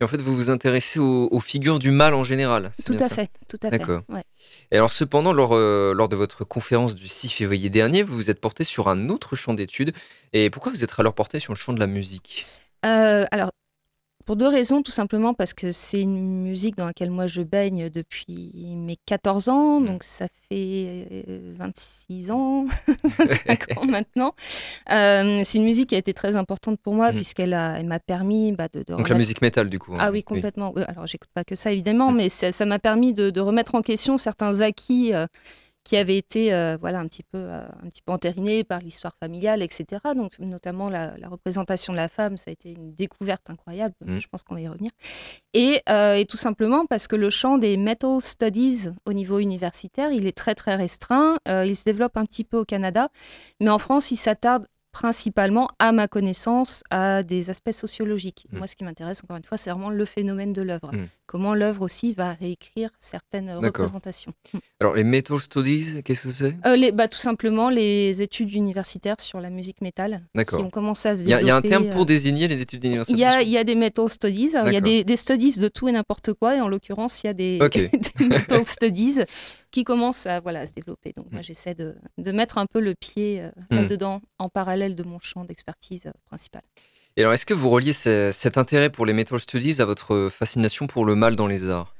[0.00, 3.30] Et en fait, vous vous intéressez aux, figures du mal en général Tout à fait,
[3.48, 3.78] tout à fait.
[3.78, 4.02] D'accord.
[4.70, 8.30] Et alors, cependant, lors, euh, lors de votre conférence du 6 février dernier, vous vous
[8.30, 9.92] êtes porté sur un autre champ d'études.
[10.32, 12.46] Et pourquoi vous êtes alors porté sur le champ de la musique?
[12.82, 13.50] Alors,
[14.26, 17.88] pour deux raisons, tout simplement parce que c'est une musique dans laquelle moi je baigne
[17.88, 19.86] depuis mes 14 ans, mmh.
[19.86, 21.24] donc ça fait
[21.56, 22.66] 26 euh, ans,
[23.18, 24.34] 25 ans maintenant.
[24.90, 27.14] Euh, c'est une musique qui a été très importante pour moi mmh.
[27.14, 29.94] puisqu'elle elle m'a permis bah, de, Donc la musique métal du coup.
[29.94, 29.98] Hein.
[30.00, 30.74] Ah oui, complètement.
[30.88, 32.16] Alors j'écoute pas que ça évidemment, mmh.
[32.16, 35.14] mais ça m'a permis de, remettre en question certains acquis.
[35.14, 35.26] Euh,
[35.86, 39.12] qui avait été euh, voilà, un, petit peu, euh, un petit peu entériné par l'histoire
[39.20, 40.02] familiale, etc.
[40.16, 43.94] Donc, notamment la, représentation de la femme, ça a été une découverte incroyable.
[44.04, 44.18] Mmh.
[44.18, 44.90] Je pense qu'on va y revenir.
[45.54, 50.10] Et, euh, et, tout simplement parce que le champ des metal studies au niveau universitaire,
[50.10, 51.38] il est très très restreint.
[51.46, 53.08] il se développe un petit peu au Canada,
[53.60, 54.66] mais en France, il s'attarde
[54.96, 58.46] principalement, à ma connaissance, à des aspects sociologiques.
[58.50, 58.56] Mmh.
[58.56, 60.90] Moi, ce qui m'intéresse, encore une fois, c'est vraiment le phénomène de l'œuvre.
[60.90, 61.08] Mmh.
[61.26, 64.32] Comment l'œuvre aussi va réécrire certaines représentations.
[64.54, 64.58] Mmh.
[64.80, 66.56] Alors, les Metal Studies, qu'est-ce que c'est?
[66.64, 71.10] Euh, les, bah, Tout simplement les études universitaires sur la musique métal qui ont commencé
[71.10, 71.24] à se.
[71.24, 73.74] Il y, a un terme pour euh, désigner les études universitaires Il y, a des
[73.74, 74.52] Metal Studies.
[74.66, 77.30] Il y a des, studies de tout et n'importe quoi, et en l'occurrence, il y
[77.30, 77.58] a des,
[78.18, 79.18] des Metal Studies
[79.76, 81.12] qui commence à, voilà, se développer.
[81.14, 81.44] Donc moi, mm.
[81.44, 83.76] j'essaie de, de, mettre un peu le pied euh, mm.
[83.76, 86.62] là-dedans en parallèle de mon champ d'expertise euh, principal.
[87.18, 90.86] Et alors, est-ce que vous reliez cet intérêt pour les metal studies à votre fascination
[90.86, 91.94] pour le mal dans les arts?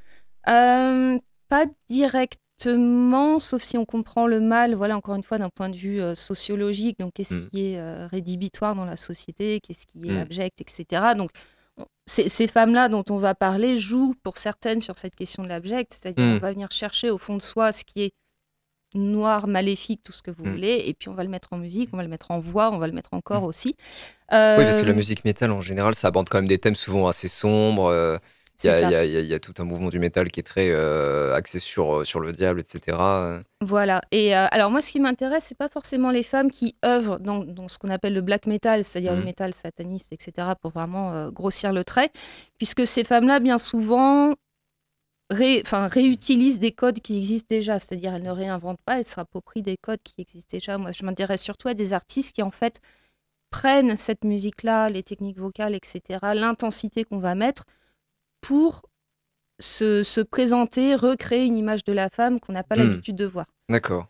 [0.49, 1.19] Euh,
[1.51, 5.77] Pas directement, sauf si on comprend le mal, voilà, encore une fois, d'un point de
[5.77, 6.99] vue sociologique.
[6.99, 7.49] Donc, qu'est-ce mm.
[7.51, 11.03] qui est rédhibitoire dans la société, qu'est-ce qui est abject, etc.
[11.15, 11.31] Donc,
[12.07, 16.25] ces, femmes-là dont on va parler jouent pour certaines sur cette question de l'abject, c'est-à-dire
[16.25, 16.39] hmm.
[16.39, 18.12] va venir chercher au fond de soi ce qui est
[18.95, 20.53] noir, maléfique, tout ce que vous hmm.
[20.53, 22.71] voulez, et puis on va le mettre en musique, on va le mettre en voix,
[22.73, 23.47] on va le mettre en corps hmm.
[23.47, 23.69] aussi.
[23.69, 23.77] Oui,
[24.31, 27.07] parce que la euh, musique métal en général, ça aborde quand même des thèmes souvent
[27.07, 27.87] assez sombres.
[27.87, 28.19] Euh,
[28.64, 32.05] il y, a tout un mouvement du métal qui est très euh, axé sur, euh,
[32.05, 32.97] sur le diable, etc.
[33.61, 34.01] Voilà.
[34.11, 37.45] Et euh, alors moi, ce qui m'intéresse, c'est pas forcément les femmes qui œuvrent dans,
[37.45, 39.25] dans ce qu'on appelle le black metal, c'est-à-dire le mmh.
[39.25, 42.11] métal sataniste, etc., pour vraiment grossir le trait,
[42.59, 44.35] puisque ces femmes-là, bien souvent,
[45.33, 49.77] enfin, réutilisent des codes qui existent déjà, c'est-à-dire elles ne réinventent pas, elles s'approprient des
[49.77, 50.79] codes qui existent déjà.
[50.79, 52.81] Moi, je m'intéresse surtout à des artistes qui, en fait,
[53.51, 57.64] prennent cette musique-là, les techniques vocales, etc., l'intensité qu'on va mettre
[58.47, 58.83] pour
[59.59, 62.81] se, présenter, recréer une image de la femme qu'on n'a pas hmm.
[62.81, 63.47] l'habitude de voir.
[63.69, 64.07] D'accord.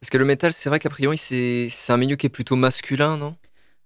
[0.00, 3.16] Parce que le métal, c'est vrai qu'a priori, c'est un milieu qui est plutôt masculin,
[3.16, 3.36] non?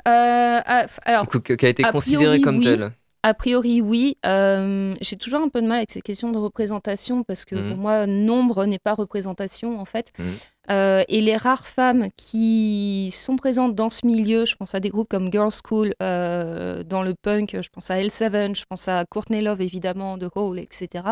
[0.08, 2.92] Euh, ah, alors, Qui a été considéré comme tel?
[3.22, 4.16] A priori, oui.
[4.26, 7.76] Euh, j'ai toujours un peu de mal avec ces questions de représentation parce que pour
[7.76, 7.80] mmh.
[7.80, 10.12] moi, nombre n'est pas représentation en fait.
[10.18, 10.24] Mmh.
[10.70, 14.90] Euh, et les rares femmes qui sont présentes dans ce milieu, je pense à des
[14.90, 19.04] groupes comme Girls School, euh, dans le punk, je pense à L7, je pense à
[19.04, 21.04] Courtney Love évidemment, The Hole, etc.,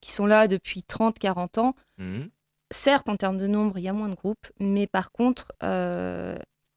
[0.00, 1.74] qui sont là depuis 30-40 ans.
[1.98, 2.22] Mmh.
[2.70, 5.52] Certes, en termes de nombre, il y a moins de groupes, mais par contre,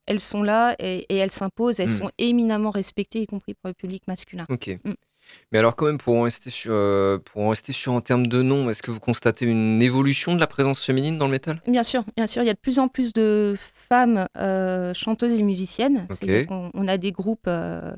[0.06, 1.98] elles sont là et, elles s'imposent, elles hmm.
[1.98, 4.46] sont éminemment respectées, y compris pour le public masculin.
[4.48, 4.78] Ok.
[4.84, 4.94] Hmm.
[5.50, 8.26] Mais alors quand même, pour en rester sur, euh, pour en rester sur en termes
[8.26, 11.60] de nom, est-ce que vous constatez une évolution de la présence féminine dans le métal?
[11.66, 12.42] Bien sûr, bien sûr.
[12.42, 16.06] Il y a de plus en plus de femmes euh, chanteuses et musiciennes.
[16.74, 17.92] On a des groupes euh,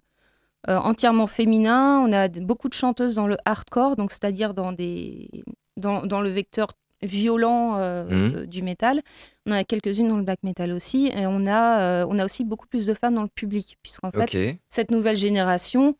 [0.66, 2.00] entièrement féminins.
[2.00, 5.28] On a beaucoup de chanteuses dans le hardcore, donc c'est-à-dire dans, des,
[5.76, 6.68] dans, dans le vecteur
[7.02, 9.02] violent de- du métal.
[9.46, 11.12] On en a quelques-unes dans le black metal aussi.
[11.14, 14.58] Et on a, on a aussi beaucoup plus de femmes dans le public, puisqu'en fait,
[14.68, 15.96] cette nouvelle génération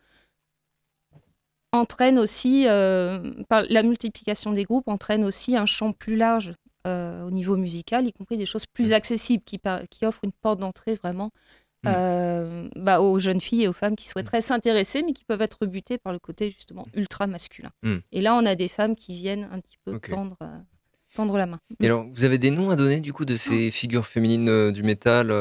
[1.75, 6.53] entraîne aussi, euh, par la multiplication des groupes, entraîne aussi un champ plus large
[6.87, 9.59] euh, au niveau musical, y compris des choses plus accessibles qui,
[9.89, 11.31] qui offrent une porte d'entrée vraiment
[11.85, 11.93] Mm.
[11.95, 15.65] euh, bah, aux jeunes filles et aux femmes qui souhaiteraient s'intéresser, mais qui peuvent être
[15.65, 17.71] butées par le côté justement ultra masculin.
[17.83, 17.97] Mm.
[18.11, 20.57] Et là, on a des femmes qui viennent un petit peu tendre, euh,
[21.13, 21.59] tendre la main.
[21.79, 24.71] Et alors, vous avez des noms à donner du coup de ces figures féminines euh,
[24.71, 25.31] du métal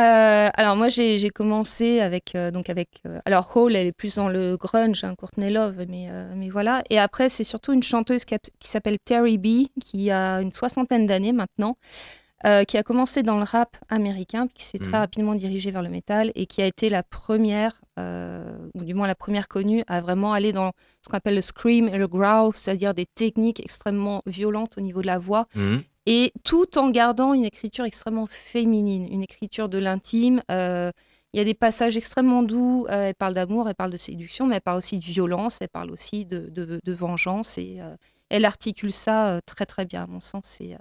[0.00, 4.14] euh alors moi j'ai commencé avec euh, donc avec euh, alors Hall elle est plus
[4.16, 8.24] dans le grunge hein, Courtney Love mais mais voilà et après c'est surtout une chanteuse
[8.24, 11.76] qui, s'appelle Terry B qui a une soixantaine d'années maintenant
[12.66, 14.98] qui a commencé dans le rap américain qui s'est très Mhm.
[14.98, 19.14] rapidement dirigée vers le métal et qui a été la première ou du moins la
[19.14, 22.94] première connue à vraiment aller dans ce qu'on appelle le scream et le growl c'est-à-dire
[22.94, 25.82] des techniques extrêmement violentes au niveau de la voix Mhm.
[26.06, 30.42] Et tout en gardant une écriture extrêmement féminine, une écriture de l'intime.
[30.50, 30.90] Euh,
[31.34, 32.86] Il y a des passages extrêmement doux.
[32.90, 35.68] euh, elle parle d'amour, elle parle de séduction, mais elle parle aussi de violence, elle
[35.68, 37.56] parle aussi de, de- de vengeance.
[37.56, 37.94] Et euh,
[38.28, 40.42] elle articule ça très très bien, à mon sens.
[40.44, 40.76] C'est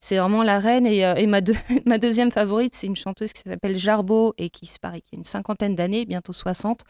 [0.00, 0.86] c'est vraiment la reine.
[0.86, 1.54] Et, et ma, deux-
[1.86, 5.18] ma deuxième favorite, c'est une chanteuse qui s'appelle Jarbo et qui se paraît qui a
[5.18, 6.80] une cinquantaine d'années, bientôt 60,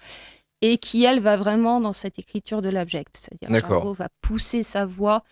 [0.61, 3.17] et qui, elle, va vraiment dans cette écriture de l'abject.
[3.17, 3.51] C'est-à-dire.
[3.69, 5.23] Jarbo va pousser sa voix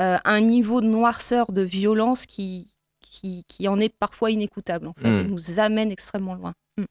[0.00, 2.68] euh, un niveau de noirceur, de violence qui,
[3.00, 4.86] qui, qui en est parfois inécoutable.
[4.86, 5.08] En fait.
[5.08, 5.20] Mm.
[5.20, 6.54] Elle nous amène extrêmement loin.
[6.76, 6.84] Mm.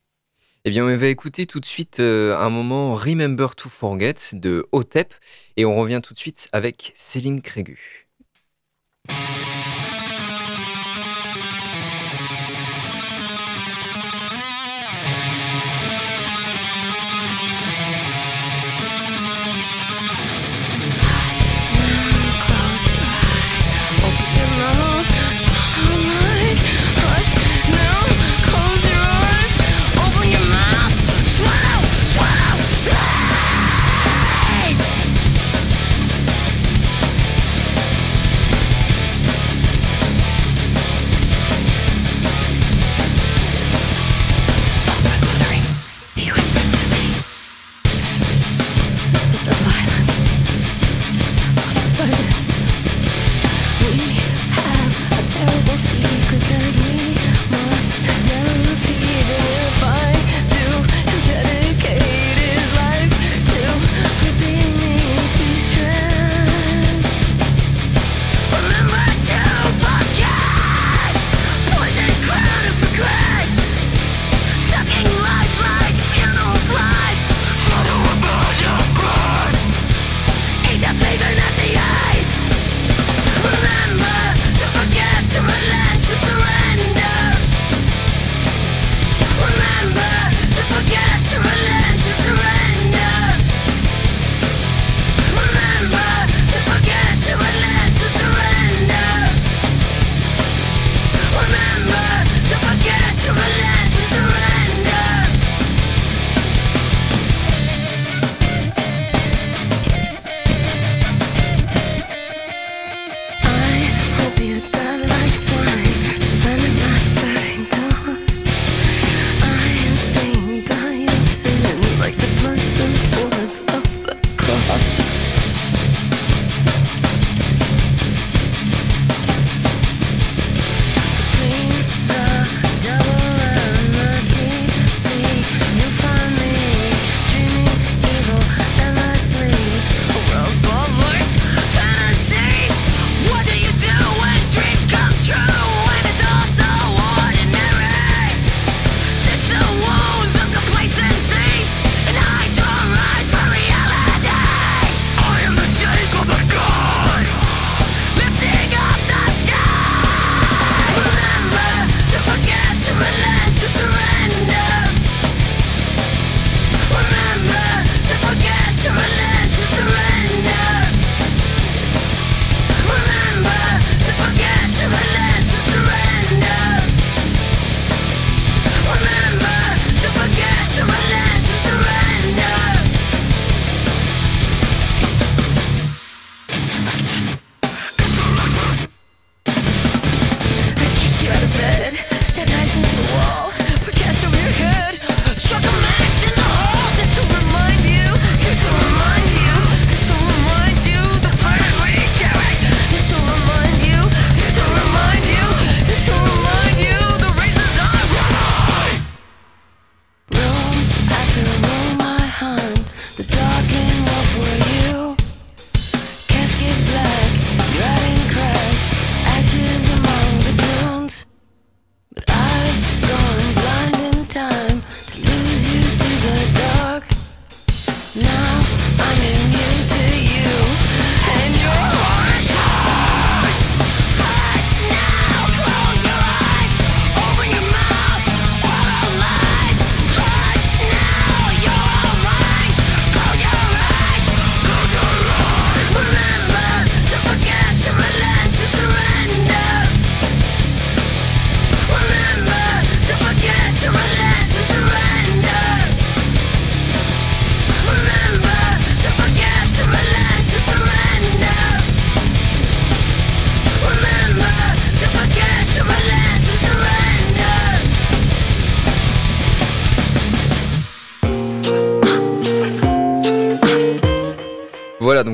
[0.64, 4.66] Eh bien, on va écouter tout de suite euh, un moment Remember to Forget de
[4.72, 5.14] Otep
[5.56, 8.08] et on revient tout de suite avec Céline Crégu.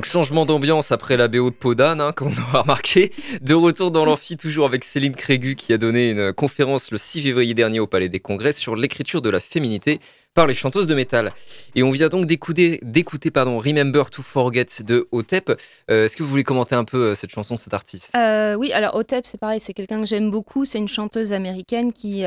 [0.09, 3.13] Changement d'ambiance après la BO de Podane, hein, comme on aura remarqué.
[3.43, 7.23] De retour dans l'amphi, toujours avec Céline Crégu qui a donné une conférence le 6
[7.23, 10.01] février dernier au Palais des Congrès sur l'écriture de la féminité
[10.35, 11.33] par les chanteuses de métal.
[11.75, 12.81] Et on vient donc d'écouter,
[13.33, 15.51] pardon, Remember to Forget de Otep.
[15.91, 18.15] Euh, est-ce que vous voulez commenter un peu euh, cette chanson, cet artiste?
[18.17, 20.65] Euh, oui, alors Otep, c'est pareil, c'est quelqu'un que j'aime beaucoup.
[20.65, 22.23] C'est une chanteuse américaine qui,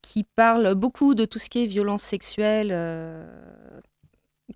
[0.00, 2.68] qui parle beaucoup de tout ce qui est violence sexuelle,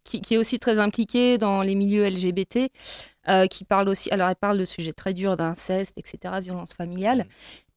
[0.07, 2.71] qui, qui est aussi très impliquée dans les milieux LGBT,
[3.29, 7.27] euh, qui parle aussi, alors elle parle de sujets très durs, d'inceste, etc., violence familiale.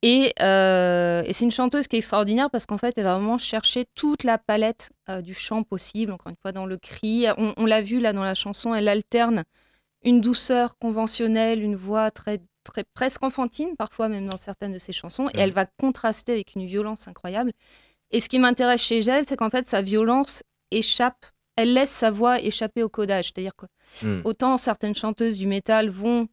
[0.02, 3.38] Et, euh, et c'est une chanteuse qui est extraordinaire parce qu'en fait, elle va vraiment
[3.38, 6.14] chercher toute la palette euh, du chant possible.
[6.14, 8.88] Encore une fois, dans le cri, on, on l'a vu là dans la chanson, elle
[8.88, 9.44] alterne
[10.04, 14.94] une douceur conventionnelle, une voix très, très presque enfantine, parfois même dans certaines de ses
[14.94, 17.52] chansons, et elle va contraster avec une violence incroyable.
[18.12, 21.26] Et ce qui m'intéresse chez elle, c'est qu'en fait, sa violence échappe,
[21.60, 23.26] elle laisse sa voix échapper au codage.
[23.26, 23.66] C'est-à-dire que
[24.03, 24.22] Mm.
[24.24, 26.28] autant certaines chanteuses du métal vont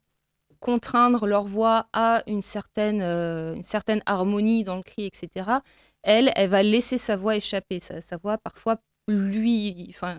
[0.60, 5.60] contraindre leur voix à une certaine, euh, une certaine harmonie dans le cri, etc.
[6.02, 7.80] Elle, elle va laisser sa voix échapper.
[7.80, 8.76] Sa, sa voix, parfois,
[9.08, 10.16] lui, enfin,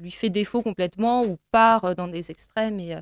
[0.00, 2.80] lui fait défaut complètement ou part dans des extrêmes.
[2.80, 3.00] Et, euh,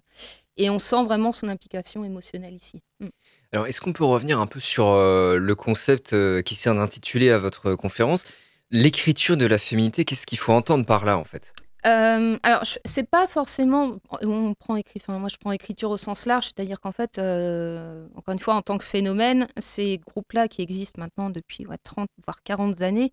[0.56, 2.80] et on sent vraiment son implication émotionnelle ici.
[3.00, 3.08] Mm.
[3.52, 7.30] Alors, est-ce qu'on peut revenir un peu sur euh, le concept euh, qui sert d'intitulé
[7.30, 8.24] à votre conférence?
[8.70, 11.54] L'écriture de la féminité, qu'est-ce qu'il faut entendre par là, en fait?
[11.86, 13.96] Euh, alors, c'est pas forcément.
[14.20, 14.54] On
[15.08, 18.62] moi, je prends écriture au sens large, c'est-à-dire qu'en fait, euh, encore une fois, en
[18.62, 23.12] tant que phénomène, ces groupes-là qui existent maintenant depuis ouais, 30 voire 40 années,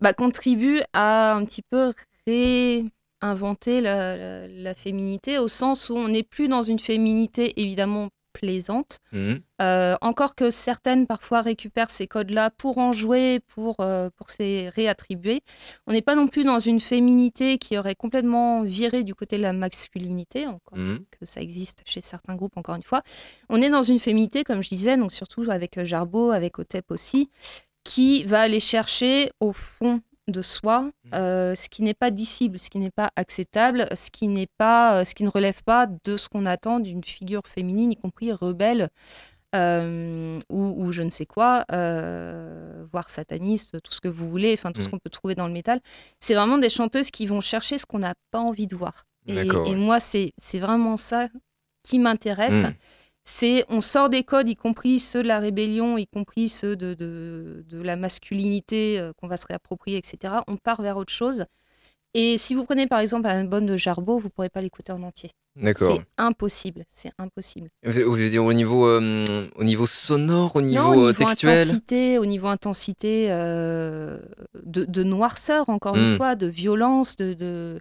[0.00, 1.92] bah, contribuent à un petit peu
[2.26, 8.08] réinventer la féminité au sens où on n'est plus dans une féminité évidemment
[8.38, 8.98] plaisante.
[9.12, 9.40] Mhm.
[9.60, 14.70] Euh, encore que certaines parfois récupèrent ces codes-là pour en jouer, pour, euh, pour se
[14.70, 15.40] réattribuer.
[15.88, 19.42] On n'est pas non plus dans une féminité qui aurait complètement viré du côté de
[19.42, 21.00] la masculinité, encore Mhm.
[21.10, 23.02] que ça existe chez certains groupes, encore une fois.
[23.48, 27.28] On est dans une féminité, comme je disais, donc surtout avec Jarbo, avec Otep aussi,
[27.84, 32.68] qui va aller chercher au fond de soi euh, ce qui n'est pas dissible, ce
[32.70, 36.16] qui n'est pas acceptable, ce qui n'est pas, euh, ce qui ne relève pas de
[36.16, 38.90] ce qu'on attend d'une figure féminine, y compris rebelle
[39.54, 44.52] euh, ou, ou je ne sais quoi, euh, voire sataniste, tout ce que vous voulez,
[44.52, 44.90] enfin tout ce Mm.
[44.90, 45.80] qu'on peut trouver dans le métal.
[46.20, 49.04] C'est vraiment des chanteuses qui vont chercher ce qu'on n'a pas envie de voir.
[49.26, 49.76] Et, D'accord, et ouais.
[49.76, 51.28] moi, c'est c'est vraiment ça
[51.82, 52.64] qui m'intéresse.
[52.64, 52.74] Mm.
[53.30, 56.94] C'est on sort des codes, y compris ceux de la rébellion, y compris ceux de,
[56.94, 60.32] de, de la masculinité euh, qu'on va se réapproprier, etc.
[60.46, 61.44] On part vers autre chose.
[62.14, 64.92] Et si vous prenez par exemple un album de Jarbo, vous ne pourrez pas l'écouter
[64.92, 65.30] en entier.
[65.56, 65.94] D'accord.
[65.94, 67.68] C'est impossible, c'est impossible.
[67.84, 71.12] Vous veux dire au niveau, euh, au niveau sonore, au niveau, non, au euh, niveau
[71.12, 74.18] textuel intensité, au niveau intensité euh,
[74.64, 76.16] de, de noirceur, encore une Mm.
[76.16, 77.34] fois, de violence, de.
[77.34, 77.78] de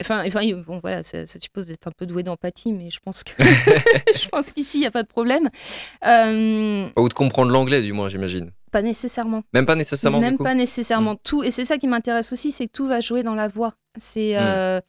[0.00, 3.24] Enfin, enfin, bon, voilà, ça, ça suppose d'être un peu doué d'empathie, mais je pense
[3.24, 5.48] que je pense qu'ici il n'y a pas de problème.
[6.06, 8.50] Euh, Ou de comprendre l'anglais, du moins, j'imagine.
[8.72, 9.42] pas nécessairement.
[9.54, 11.42] Même pas nécessairement, Même du coup pas nécessairement tout.
[11.42, 13.74] Et c'est ça qui m'intéresse aussi, c'est que tout va jouer dans la voix.
[13.98, 14.38] C'est Mm.
[14.42, 14.80] euh,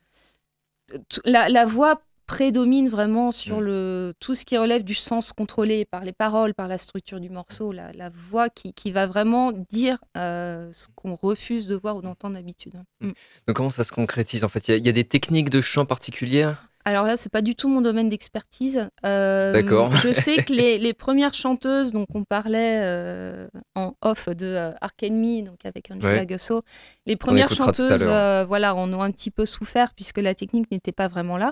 [1.25, 3.63] la, la voix prédomine vraiment sur Mm.
[3.63, 7.29] le tout ce qui relève du sens contrôlé par les paroles, par la structure du
[7.29, 11.95] morceau, la, la voix qui, qui va vraiment dire euh, ce qu'on refuse de voir
[11.95, 12.73] ou d'entendre d'habitude.
[13.01, 13.07] Mm.
[13.47, 15.49] Donc, comment ça se concrétise En fait, il y a- il y, a des techniques
[15.49, 16.67] de chant particulières?
[16.85, 18.87] Alors là, c'est pas du tout mon domaine d'expertise.
[19.05, 19.93] Euh, D'accord.
[19.97, 24.71] Je sais que les, les premières chanteuses, donc on parlait euh, en off de euh,
[24.79, 26.25] Ark Enemy, donc avec Angela Ouais.
[26.25, 26.61] Gusso,
[27.05, 28.03] les premières chanteuses,
[28.47, 31.51] voilà, en ont un petit peu souffert puisque la technique n'était pas vraiment là.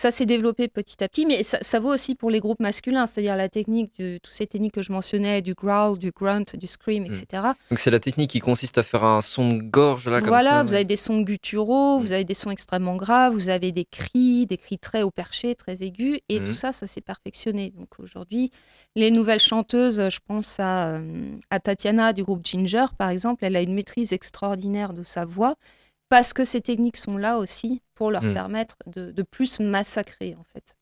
[0.00, 3.04] Ça s'est développé petit à petit, mais ça, ça vaut aussi pour les groupes masculins,
[3.04, 6.66] c'est-à-dire la technique, de, toutes ces techniques que je mentionnais, du growl, du grunt, du
[6.66, 7.42] scream, etc.
[7.68, 10.50] Donc, c'est la technique qui consiste à faire un son de gorge, là, comme Voilà,
[10.52, 12.00] ça vous avez des sons gutturaux, Mm.
[12.00, 15.54] vous avez des sons extrêmement graves, vous avez des cris, des cris très haut perché,
[15.54, 16.46] très aigus, et Mhm.
[16.46, 17.70] tout ça, ça s'est perfectionné.
[17.76, 18.50] Donc aujourd'hui,
[18.96, 23.54] les nouvelles chanteuses, je pense à, euh, à Tatiana du groupe Ginger, par exemple, elle
[23.54, 25.56] a une maîtrise extraordinaire de sa voix,
[26.10, 28.34] parce que ces techniques sont là aussi pour leur Mm.
[28.34, 30.76] permettre de, de plus massacrer, en fait.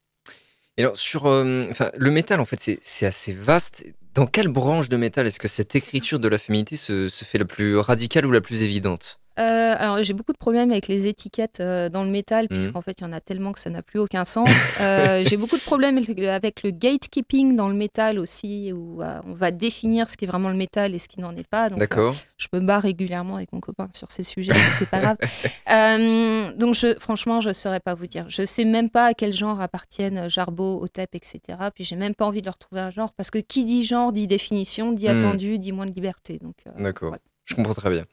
[0.77, 3.85] Et alors, sur euh, le métal, en fait, c'est- c'est assez vaste.
[4.15, 7.39] Dans quelle branche de métal est-ce que cette écriture de la féminité se, se fait
[7.39, 9.21] la plus radicale ou la plus évidente?
[9.39, 12.57] Euh, alors j'ai beaucoup de problèmes avec les étiquettes euh, dans le métal, Mhm.
[12.57, 14.49] puisqu'en fait il y en a tellement que ça n'a plus aucun sens.
[14.81, 19.51] Euh, j'ai beaucoup de problèmes avec le- gatekeeping dans le métal aussi, où on va
[19.51, 21.69] définir ce qui est vraiment le métal et ce qui n'en est pas.
[21.71, 22.15] Donc, D'accord.
[22.37, 25.17] je me bats régulièrement avec mon copain sur ces sujets, mais c'est pas grave.
[26.59, 28.27] Donc je, franchement, je saurais pas vous dire.
[28.29, 31.41] Je sais même pas à quel genre appartiennent Jarbo, Otep, etc.
[31.75, 34.13] Puis j'ai même pas envie de leur trouver un genre, parce que qui dit genre
[34.13, 35.19] dit définition, dit Mhm.
[35.19, 36.39] attendu, dit moins de liberté.
[36.39, 37.17] Donc D'accord.
[37.45, 38.05] Je comprends très bien.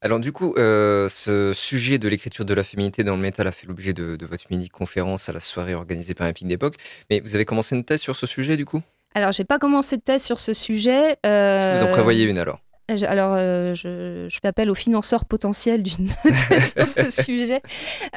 [0.00, 3.52] Alors du coup, euh, ce sujet de l'écriture de la féminité dans le métal a
[3.52, 6.76] fait l'objet de, de votre mini-conférence à la soirée organisée par Epic d'époque.
[7.10, 8.80] Mais vous avez commencé une thèse sur ce sujet du coup?
[9.14, 11.16] Alors, j'ai pas commencé de thèse sur ce sujet.
[11.24, 12.60] Est-ce que vous en euh, prévoyez une alors?
[12.88, 16.08] Alors, euh, je, je fais appel aux financeurs potentiels d'une
[16.58, 17.60] sur ce sujet.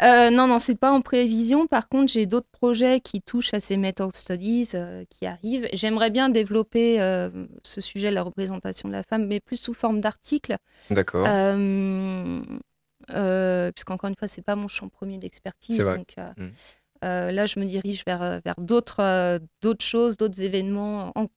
[0.02, 1.68] Euh, non, non, c'est pas en prévision.
[1.68, 5.68] Par contre, j'ai d'autres projets qui touchent à ces metal studies euh, qui arrivent.
[5.74, 7.30] J'aimerais bien développer euh,
[7.64, 10.56] ce sujet la représentation de la femme, mais plus sous forme d'articles.
[10.90, 11.28] D'accord.
[13.08, 15.78] Puisqu'encore une fois, c'est pas mon champ premier d'expertise.
[15.80, 17.30] Donc, Mm.
[17.32, 21.28] là, je me dirige vers, vers d'autres d'autres choses, d'autres événements, en-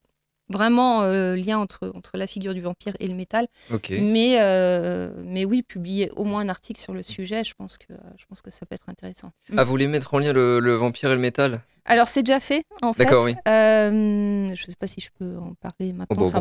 [0.48, 3.46] vraiment euh, lien entre, entre la figure du vampire et le métal.
[4.00, 7.92] Mais, euh, mais oui, publier au moins un article sur le sujet, je pense que,
[8.18, 9.32] je pense que ça peut être intéressant.
[9.56, 11.62] Ah, vous voulez mettre en lien le, le vampire et le métal?
[11.86, 13.04] Alors, c'est déjà fait, en fait.
[13.04, 13.34] D'accord, oui.
[13.46, 16.16] Euh, je ne sais pas si je peux en parler maintenant.
[16.16, 16.36] bon, c'est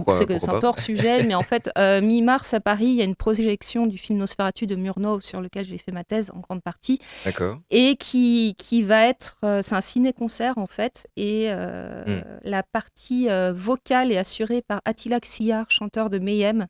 [0.49, 3.15] un- peu hors sujet, mais en fait, euh, mi-mars à Paris, il y a une
[3.15, 6.99] projection du film Nosferatu de Murnau sur lequel j'ai fait ma thèse en grande partie
[7.25, 7.59] D'accord.
[7.71, 12.21] et qui, qui va être, euh, c'est un ciné-concert en fait, et Hmm.
[12.43, 16.67] la partie vocale est assurée par Attila Xiar, chanteur de Mayhem,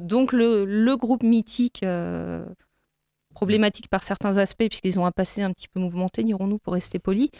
[0.00, 1.82] donc le, le groupe mythique,
[3.32, 6.98] problématique par certains aspects, puisqu'ils ont un passé un petit peu mouvementé, dirons-nous, pour rester
[6.98, 7.30] poli.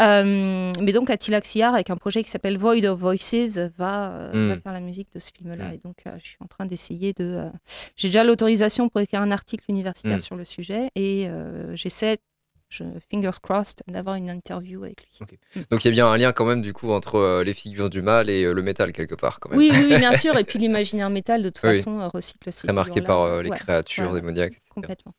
[0.00, 4.32] Euh, mais donc Attila Xiar, avec un projet qui s'appelle Void of Voices, va, euh,
[4.34, 4.48] Mm.
[4.48, 5.74] va faire la musique de ce film-là.
[5.74, 7.44] Et donc euh, je suis en train d'essayer de...
[7.96, 10.20] J'ai déjà l'autorisation pour écrire un article universitaire Mm.
[10.20, 11.28] sur le sujet, et
[11.74, 12.18] j'essaie,
[12.68, 15.38] je, fingers crossed, d'avoir une interview avec lui.
[15.70, 17.88] Donc il y a bien un lien quand même du coup entre euh, les figures
[17.90, 19.58] du mal et euh, le métal quelque part quand même.
[19.58, 20.36] Oui, oui, oui, bien sûr.
[20.36, 21.76] Et puis l'imaginaire métal, de toute Oui.
[21.76, 24.54] façon, euh, recycle ces Très marqué par les Ouais, créatures ouais, démoniaques.
[24.54, 24.64] etc.
[24.74, 25.12] Complètement.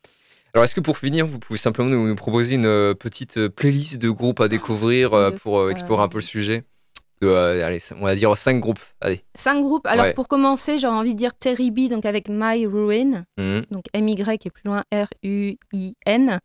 [0.56, 3.50] Alors est-ce que pour finir, vous pouvez simplement nous, nous proposer une euh, petite euh,
[3.50, 6.64] playlist de groupes à découvrir euh, pour explorer un peu le sujet?
[7.20, 8.80] De, euh, allez, on va dire cinq groupes.
[9.02, 9.22] Allez.
[9.34, 9.86] Cinq groupes.
[9.86, 10.14] Alors Ouais.
[10.14, 13.66] pour commencer, j'aurais envie de dire Terry B, donc avec My Ruin, Mhm.
[13.70, 16.38] donc M-Y et plus loin R-U-I-N.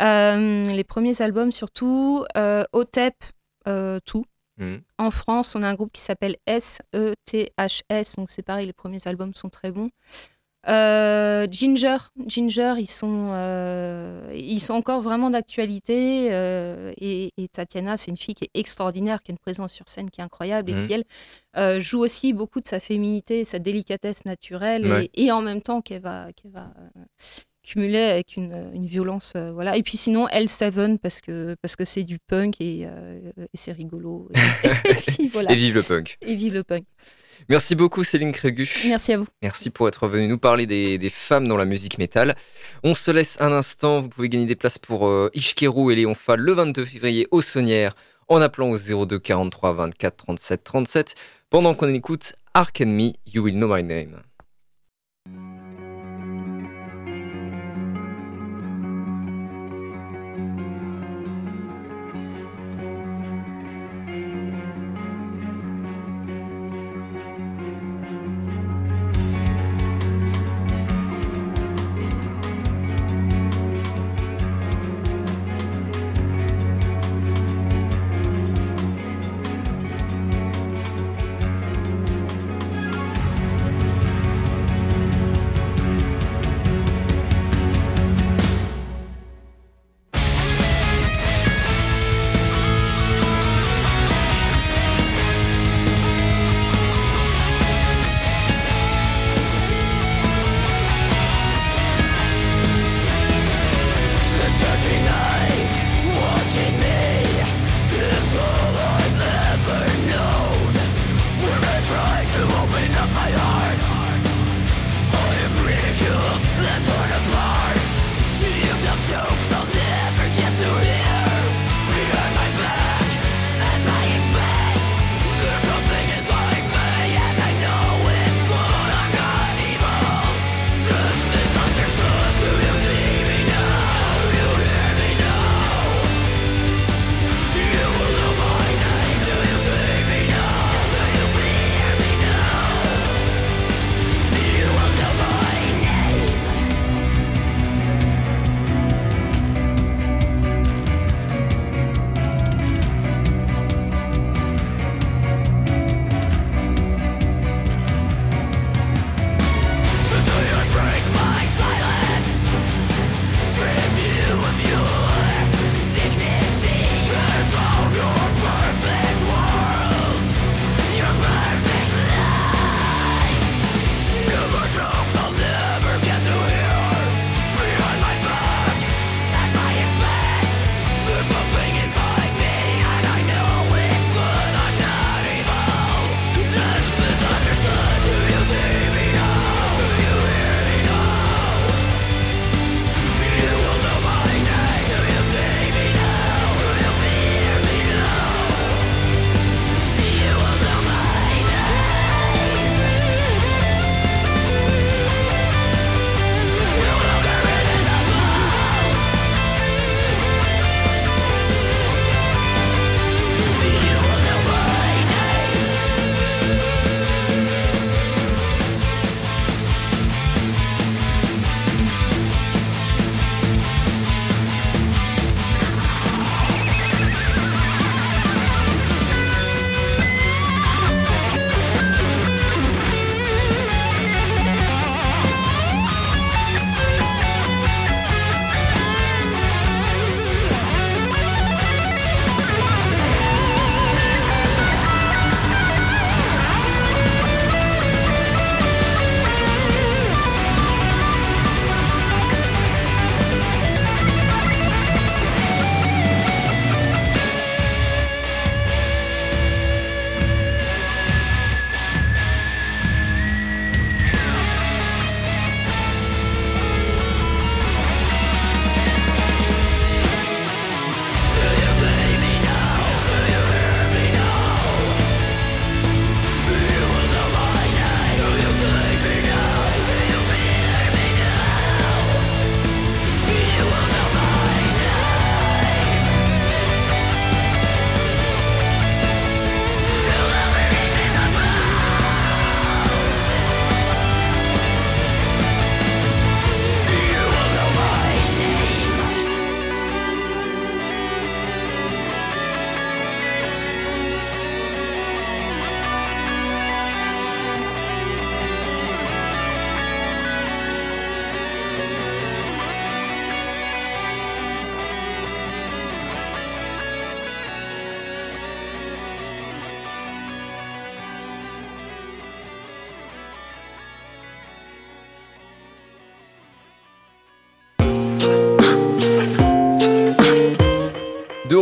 [0.00, 3.12] Euh, les premiers albums surtout, euh, Otep,
[4.06, 4.24] tout.
[4.56, 4.80] Mhm.
[4.98, 9.34] En France, on a un groupe qui s'appelle S-E-T-H-S, donc c'est pareil, les premiers albums
[9.34, 9.90] sont très bons.
[10.68, 11.96] Euh, Ginger,
[12.26, 16.28] Ginger, ils sont, euh, ils sont encore vraiment d'actualité.
[16.32, 19.88] euh, et, et Tatiana, c'est une fille qui est extraordinaire, qui a une présence sur
[19.88, 20.78] scène qui est incroyable Mhm.
[20.78, 21.04] et qui,
[21.54, 25.10] elle, joue aussi beaucoup de sa féminité, sa délicatesse naturelle, et- Ouais.
[25.14, 26.72] et, en même temps qu'elle va, qu'elle va
[27.62, 29.32] cumuler avec une, une violence.
[29.54, 29.76] voilà.
[29.78, 32.88] Et puis sinon, L7, parce que parce que c'est du punk et, et
[33.54, 34.28] c'est rigolo.
[34.84, 35.52] Et, puis voilà.
[35.52, 36.18] Et vive le punk.
[36.22, 36.84] Et vive le punk.
[37.48, 38.68] Merci beaucoup Céline Crégu.
[38.86, 39.26] Merci à vous.
[39.42, 42.36] Merci pour être venu nous parler des, des femmes dans la musique métal.
[42.84, 44.00] On se laisse un instant.
[44.00, 47.42] Vous pouvez gagner des places pour euh, Ishkeru et Léon Fall le 22 février au
[47.42, 47.94] Saunière
[48.28, 51.14] en appelant au 02 43 24 37 37
[51.50, 54.22] pendant qu'on écoute Ark Enemy, You Will Know My Name.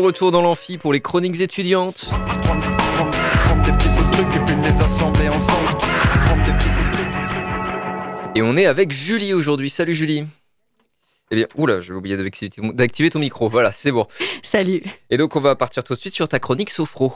[0.08, 2.08] Retour dans l'amphi pour les chroniques étudiantes.
[8.34, 9.68] Et on est avec Julie aujourd'hui.
[9.68, 10.24] Salut Julie.
[11.30, 13.50] Eh bien, oula, j'ai oublié d'activer ton micro.
[13.50, 14.06] Voilà, c'est bon.
[14.42, 14.80] Salut.
[15.10, 17.12] Et donc, on va partir tout de suite sur ta chronique Sophro.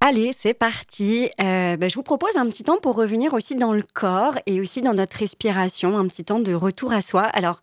[0.00, 1.30] Allez, c'est parti.
[1.40, 4.60] Euh, ben, je vous propose un petit temps pour revenir aussi dans le corps et
[4.60, 7.22] aussi dans notre respiration, un petit temps de retour à soi.
[7.22, 7.60] Alors,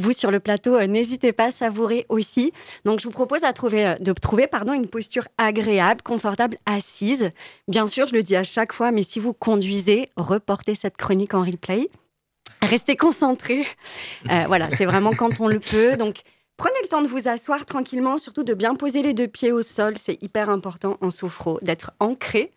[0.00, 2.52] vous sur le plateau, euh, n'hésitez pas à savourer aussi.
[2.84, 7.30] Donc, je vous propose à trouver, euh, de trouver pardon, une posture agréable, confortable, assise.
[7.68, 11.34] Bien sûr, je le dis à chaque fois, mais si vous conduisez, reportez cette chronique
[11.34, 11.90] en replay.
[12.62, 13.66] Restez concentré.
[14.24, 15.96] voilà, c'est vraiment quand on le peut.
[15.96, 16.22] Donc,
[16.60, 19.62] Prenez le temps de vous asseoir tranquillement, surtout de bien poser les deux pieds au
[19.62, 19.94] sol.
[19.96, 22.52] C'est hyper important en sophro, d'être ancré,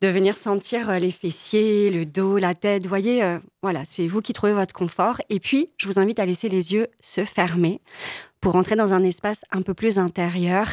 [0.00, 2.82] de venir sentir euh, les fessiers, le dos, la tête.
[2.82, 5.20] Vous voyez, euh, voilà, c'est vous qui trouvez votre confort.
[5.30, 7.80] Et puis, je vous invite à laisser les yeux se fermer
[8.40, 10.68] pour entrer dans un espace un peu plus intérieur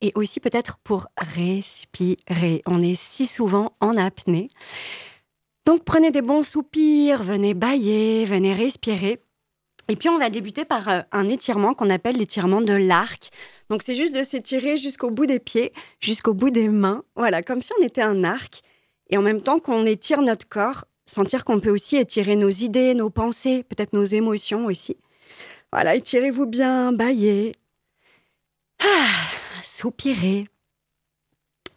[0.00, 2.62] et aussi peut-être pour respirer.
[2.66, 4.48] On est si souvent en apnée.
[5.64, 9.20] Donc prenez des bons soupirs, venez bailler, venez respirer.
[9.88, 13.30] Et puis on va débuter par euh, un étirement qu'on appelle l'étirement de l'arc.
[13.70, 17.62] Donc c'est juste de s'étirer jusqu'au bout des pieds, jusqu'au bout des mains, voilà, comme
[17.62, 18.62] si on était un arc.
[19.10, 22.94] Et en même temps qu'on étire notre corps, sentir qu'on peut aussi étirer nos idées,
[22.94, 24.96] nos pensées, peut-être nos émotions aussi.
[25.72, 27.54] Voilà, étirez-vous bien, baillez.
[28.82, 29.08] Ah,
[29.62, 30.46] soupirez.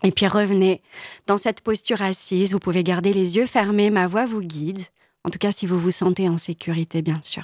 [0.04, 0.82] Et puis revenez
[1.28, 2.54] dans cette posture assise.
[2.54, 4.82] Vous pouvez garder les yeux fermés, ma voix vous guide.
[5.26, 7.44] En tout cas, si vous vous sentez en sécurité, bien sûr.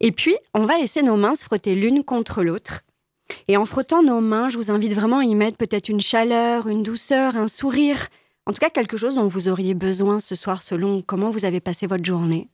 [0.00, 2.80] Et puis, on va laisser nos mains se frotter l'une contre l'autre.
[3.46, 6.68] Et en frottant nos mains, je vous invite vraiment à y mettre peut-être une chaleur,
[6.68, 8.08] une douceur, un sourire,
[8.46, 11.60] en tout cas quelque chose dont vous auriez besoin ce soir selon comment vous avez
[11.60, 12.48] passé votre journée.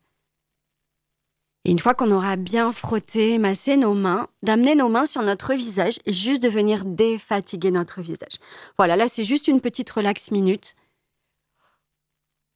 [1.63, 5.55] Et une fois qu'on aura bien frotté, massé nos mains, d'amener nos mains sur notre
[5.55, 8.37] visage et juste de venir défatiguer notre visage.
[8.77, 10.75] Voilà, là c'est juste une petite relax minute.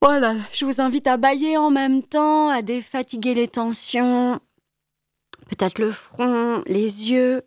[0.01, 4.39] Voilà, je vous invite à bailler en même temps, à défatiguer les tensions,
[5.49, 7.43] peut-être le front, les yeux.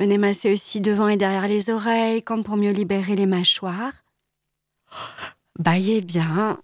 [0.00, 3.92] Venez masser aussi devant et derrière les oreilles, comme pour mieux libérer les mâchoires.
[5.56, 6.60] Baillez bien,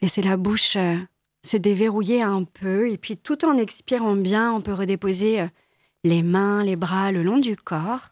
[0.00, 0.96] laissez la bouche euh,
[1.44, 5.48] se déverrouiller un peu, et puis tout en expirant bien, on peut redéposer euh,
[6.04, 8.10] les mains, les bras le long du corps.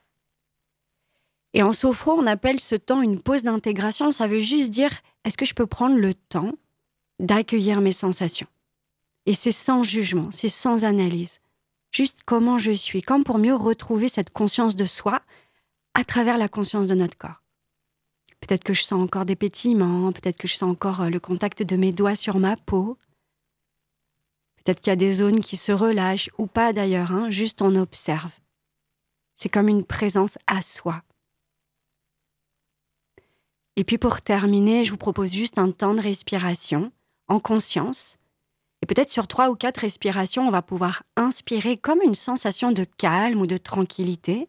[1.55, 4.11] Et en sophro, on appelle ce temps une pause d'intégration.
[4.11, 4.91] Ça veut juste dire
[5.25, 6.53] est-ce que je peux prendre le temps
[7.21, 8.49] d'accueillir mes sensations?
[9.27, 11.41] Et c'est sans jugement, c'est sans analyse.
[11.93, 15.23] Juste comment je suis, comme pour mieux retrouver cette conscience de soi
[15.95, 17.43] à travers la conscience de notre corps.
[18.41, 21.63] Peut-être que je sens encore des pétillements, peut-être que je sens encore euh, le contact
[21.63, 22.99] de mes doigts sur ma peau.
[24.57, 27.77] Peut-être qu'il y a des zones qui se relâchent ou pas d'ailleurs, hein, juste on
[27.77, 28.33] observe.
[29.37, 31.03] C'est comme une présence à soi.
[33.77, 36.93] Et puis pour terminer, je vous propose juste un temps de respiration
[37.29, 38.17] en conscience.
[38.83, 42.85] Et peut-être sur trois ou quatre respirations, on va pouvoir inspirer comme une sensation de
[42.85, 44.49] calme ou de tranquillité.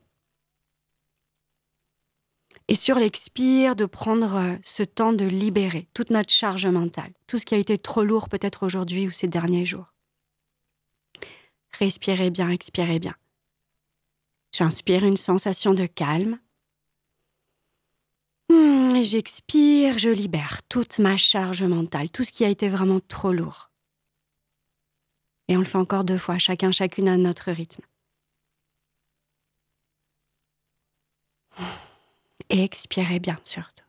[2.67, 7.37] Et sur l'expire, de prendre euh, ce temps de libérer toute notre charge mentale, tout
[7.37, 9.93] ce qui a été trop lourd peut-être aujourd'hui ou ces derniers jours.
[11.79, 13.15] Respirez bien, expirez bien.
[14.53, 16.39] J'inspire une sensation de calme.
[18.49, 23.31] Hmm, j'expire, je libère toute ma charge mentale, tout ce qui a été vraiment trop
[23.31, 23.71] lourd.
[25.47, 27.83] Et on le fait encore deux fois, chacun, chacune à notre rythme.
[32.49, 33.83] Et expirez bien surtout.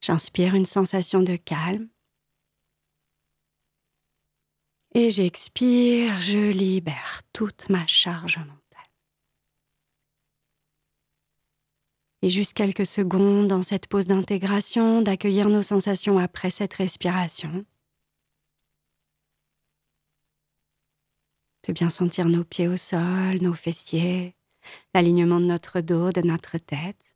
[0.00, 1.88] J'inspire une sensation de calme.
[4.94, 8.63] Et j'expire, je libère toute ma charge mentale.
[12.24, 17.66] Et juste quelques secondes dans cette pause d'intégration, d'accueillir nos sensations après cette respiration.
[21.68, 24.34] De bien sentir nos pieds au sol, nos fessiers,
[24.94, 27.14] l'alignement de notre dos, de notre tête.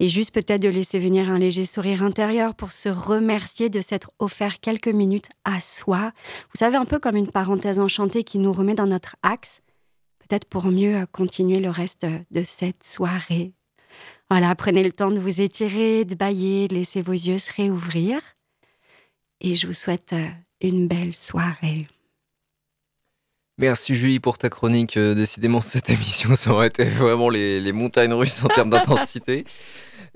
[0.00, 4.12] Et juste peut-être de laisser venir un léger sourire intérieur pour se remercier de s'être
[4.18, 6.14] offert quelques minutes à soi.
[6.54, 9.60] Vous savez, un peu comme une parenthèse enchantée qui nous remet dans notre axe
[10.28, 13.52] peut-être pour mieux continuer le reste de cette soirée.
[14.30, 18.20] Voilà, prenez le temps de vous étirer, de bailler, de laisser vos yeux se réouvrir.
[19.40, 20.28] Et je vous souhaite euh,
[20.60, 21.86] une belle soirée.
[23.58, 24.96] Merci Julie pour ta chronique.
[24.96, 29.44] Euh, décidément, cette émission, ça aurait été vraiment les, montagnes russes en termes d'intensité.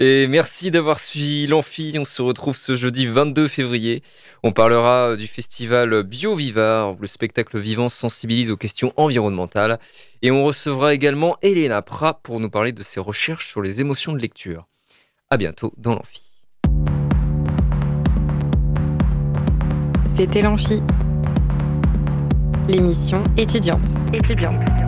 [0.00, 1.96] Et merci d'avoir suivi l'Amphi.
[1.98, 4.02] On se retrouve ce jeudi 22 février.
[4.44, 6.96] On parlera du festival BioViva.
[6.98, 9.80] Le spectacle vivant sensibilise aux questions environnementales.
[10.22, 14.12] Et on recevra également Elena Prat pour nous parler de ses recherches sur les émotions
[14.12, 14.68] de lecture.
[15.30, 16.22] À bientôt dans l'Amphi.
[20.06, 20.80] C'était l'Amphi,
[22.68, 23.88] l'émission étudiante.
[24.12, 24.87] Étudiante.